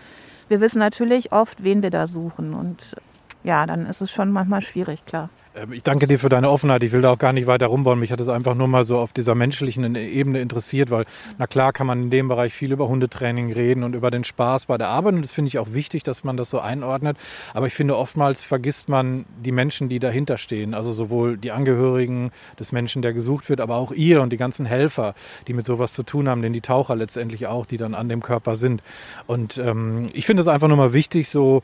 Wir 0.48 0.60
wissen 0.60 0.78
natürlich 0.78 1.32
oft, 1.32 1.64
wen 1.64 1.82
wir 1.82 1.90
da 1.90 2.06
suchen. 2.06 2.54
Und 2.54 2.96
ja, 3.44 3.66
dann 3.66 3.86
ist 3.86 4.00
es 4.00 4.10
schon 4.10 4.30
manchmal 4.30 4.62
schwierig, 4.62 5.04
klar. 5.06 5.30
Ähm, 5.58 5.72
ich 5.72 5.82
danke 5.82 6.06
dir 6.06 6.18
für 6.18 6.28
deine 6.28 6.50
Offenheit. 6.50 6.82
Ich 6.82 6.92
will 6.92 7.02
da 7.02 7.12
auch 7.12 7.18
gar 7.18 7.32
nicht 7.32 7.46
weiter 7.46 7.66
rumbauen. 7.66 7.98
Mich 7.98 8.12
hat 8.12 8.20
es 8.20 8.28
einfach 8.28 8.54
nur 8.54 8.68
mal 8.68 8.84
so 8.84 8.98
auf 8.98 9.12
dieser 9.12 9.34
menschlichen 9.34 9.94
Ebene 9.94 10.40
interessiert, 10.40 10.90
weil, 10.90 11.04
na 11.38 11.46
klar, 11.46 11.72
kann 11.72 11.86
man 11.86 12.04
in 12.04 12.10
dem 12.10 12.28
Bereich 12.28 12.52
viel 12.52 12.72
über 12.72 12.88
Hundetraining 12.88 13.52
reden 13.52 13.84
und 13.84 13.94
über 13.94 14.10
den 14.10 14.24
Spaß 14.24 14.66
bei 14.66 14.78
der 14.78 14.88
Arbeit. 14.88 15.14
Und 15.14 15.22
das 15.22 15.32
finde 15.32 15.48
ich 15.48 15.58
auch 15.58 15.72
wichtig, 15.72 16.02
dass 16.02 16.24
man 16.24 16.36
das 16.36 16.50
so 16.50 16.60
einordnet. 16.60 17.16
Aber 17.54 17.66
ich 17.66 17.74
finde, 17.74 17.96
oftmals 17.96 18.42
vergisst 18.42 18.88
man 18.88 19.24
die 19.44 19.52
Menschen, 19.52 19.88
die 19.88 19.98
dahinter 19.98 20.38
stehen. 20.38 20.74
Also 20.74 20.92
sowohl 20.92 21.36
die 21.36 21.52
Angehörigen 21.52 22.30
des 22.58 22.72
Menschen, 22.72 23.02
der 23.02 23.12
gesucht 23.12 23.48
wird, 23.48 23.60
aber 23.60 23.76
auch 23.76 23.92
ihr 23.92 24.22
und 24.22 24.30
die 24.30 24.36
ganzen 24.36 24.66
Helfer, 24.66 25.14
die 25.46 25.54
mit 25.54 25.66
sowas 25.66 25.92
zu 25.92 26.02
tun 26.02 26.28
haben, 26.28 26.42
denn 26.42 26.52
die 26.52 26.60
Taucher 26.60 26.96
letztendlich 26.96 27.46
auch, 27.46 27.66
die 27.66 27.76
dann 27.76 27.94
an 27.94 28.08
dem 28.08 28.22
Körper 28.22 28.56
sind. 28.56 28.82
Und 29.26 29.58
ähm, 29.58 30.10
ich 30.12 30.26
finde 30.26 30.42
es 30.42 30.48
einfach 30.48 30.68
nur 30.68 30.76
mal 30.76 30.92
wichtig, 30.92 31.28
so 31.28 31.62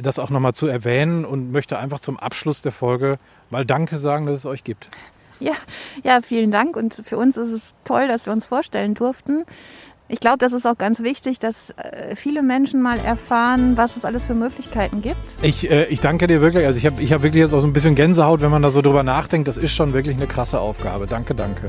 das 0.00 0.18
auch 0.18 0.30
nochmal 0.30 0.54
zu 0.54 0.66
erwähnen 0.66 1.24
und 1.24 1.52
möchte 1.52 1.78
einfach 1.78 2.00
zum 2.00 2.18
Abschluss 2.18 2.62
der 2.62 2.72
Folge 2.72 3.18
mal 3.50 3.64
Danke 3.64 3.98
sagen, 3.98 4.26
dass 4.26 4.38
es 4.38 4.46
euch 4.46 4.64
gibt. 4.64 4.90
Ja, 5.40 5.54
ja, 6.04 6.20
vielen 6.22 6.50
Dank. 6.50 6.76
Und 6.76 7.02
für 7.04 7.16
uns 7.16 7.36
ist 7.36 7.50
es 7.50 7.74
toll, 7.84 8.08
dass 8.08 8.26
wir 8.26 8.32
uns 8.32 8.44
vorstellen 8.44 8.94
durften. 8.94 9.44
Ich 10.10 10.18
glaube, 10.18 10.38
das 10.38 10.52
ist 10.52 10.66
auch 10.66 10.76
ganz 10.76 11.00
wichtig, 11.00 11.38
dass 11.38 11.70
äh, 11.70 12.16
viele 12.16 12.42
Menschen 12.42 12.82
mal 12.82 12.98
erfahren, 12.98 13.76
was 13.76 13.96
es 13.96 14.04
alles 14.04 14.24
für 14.24 14.34
Möglichkeiten 14.34 15.02
gibt. 15.02 15.16
Ich, 15.40 15.70
äh, 15.70 15.84
ich 15.84 16.00
danke 16.00 16.26
dir 16.26 16.40
wirklich. 16.40 16.66
Also 16.66 16.78
ich 16.78 16.86
habe 16.86 17.00
ich 17.00 17.12
hab 17.12 17.22
wirklich 17.22 17.40
jetzt 17.40 17.54
auch 17.54 17.60
so 17.60 17.66
ein 17.66 17.72
bisschen 17.72 17.94
Gänsehaut, 17.94 18.40
wenn 18.40 18.50
man 18.50 18.62
da 18.62 18.70
so 18.70 18.82
drüber 18.82 19.04
nachdenkt. 19.04 19.46
Das 19.46 19.56
ist 19.56 19.72
schon 19.72 19.92
wirklich 19.92 20.16
eine 20.16 20.26
krasse 20.26 20.60
Aufgabe. 20.60 21.06
Danke, 21.06 21.34
danke. 21.34 21.68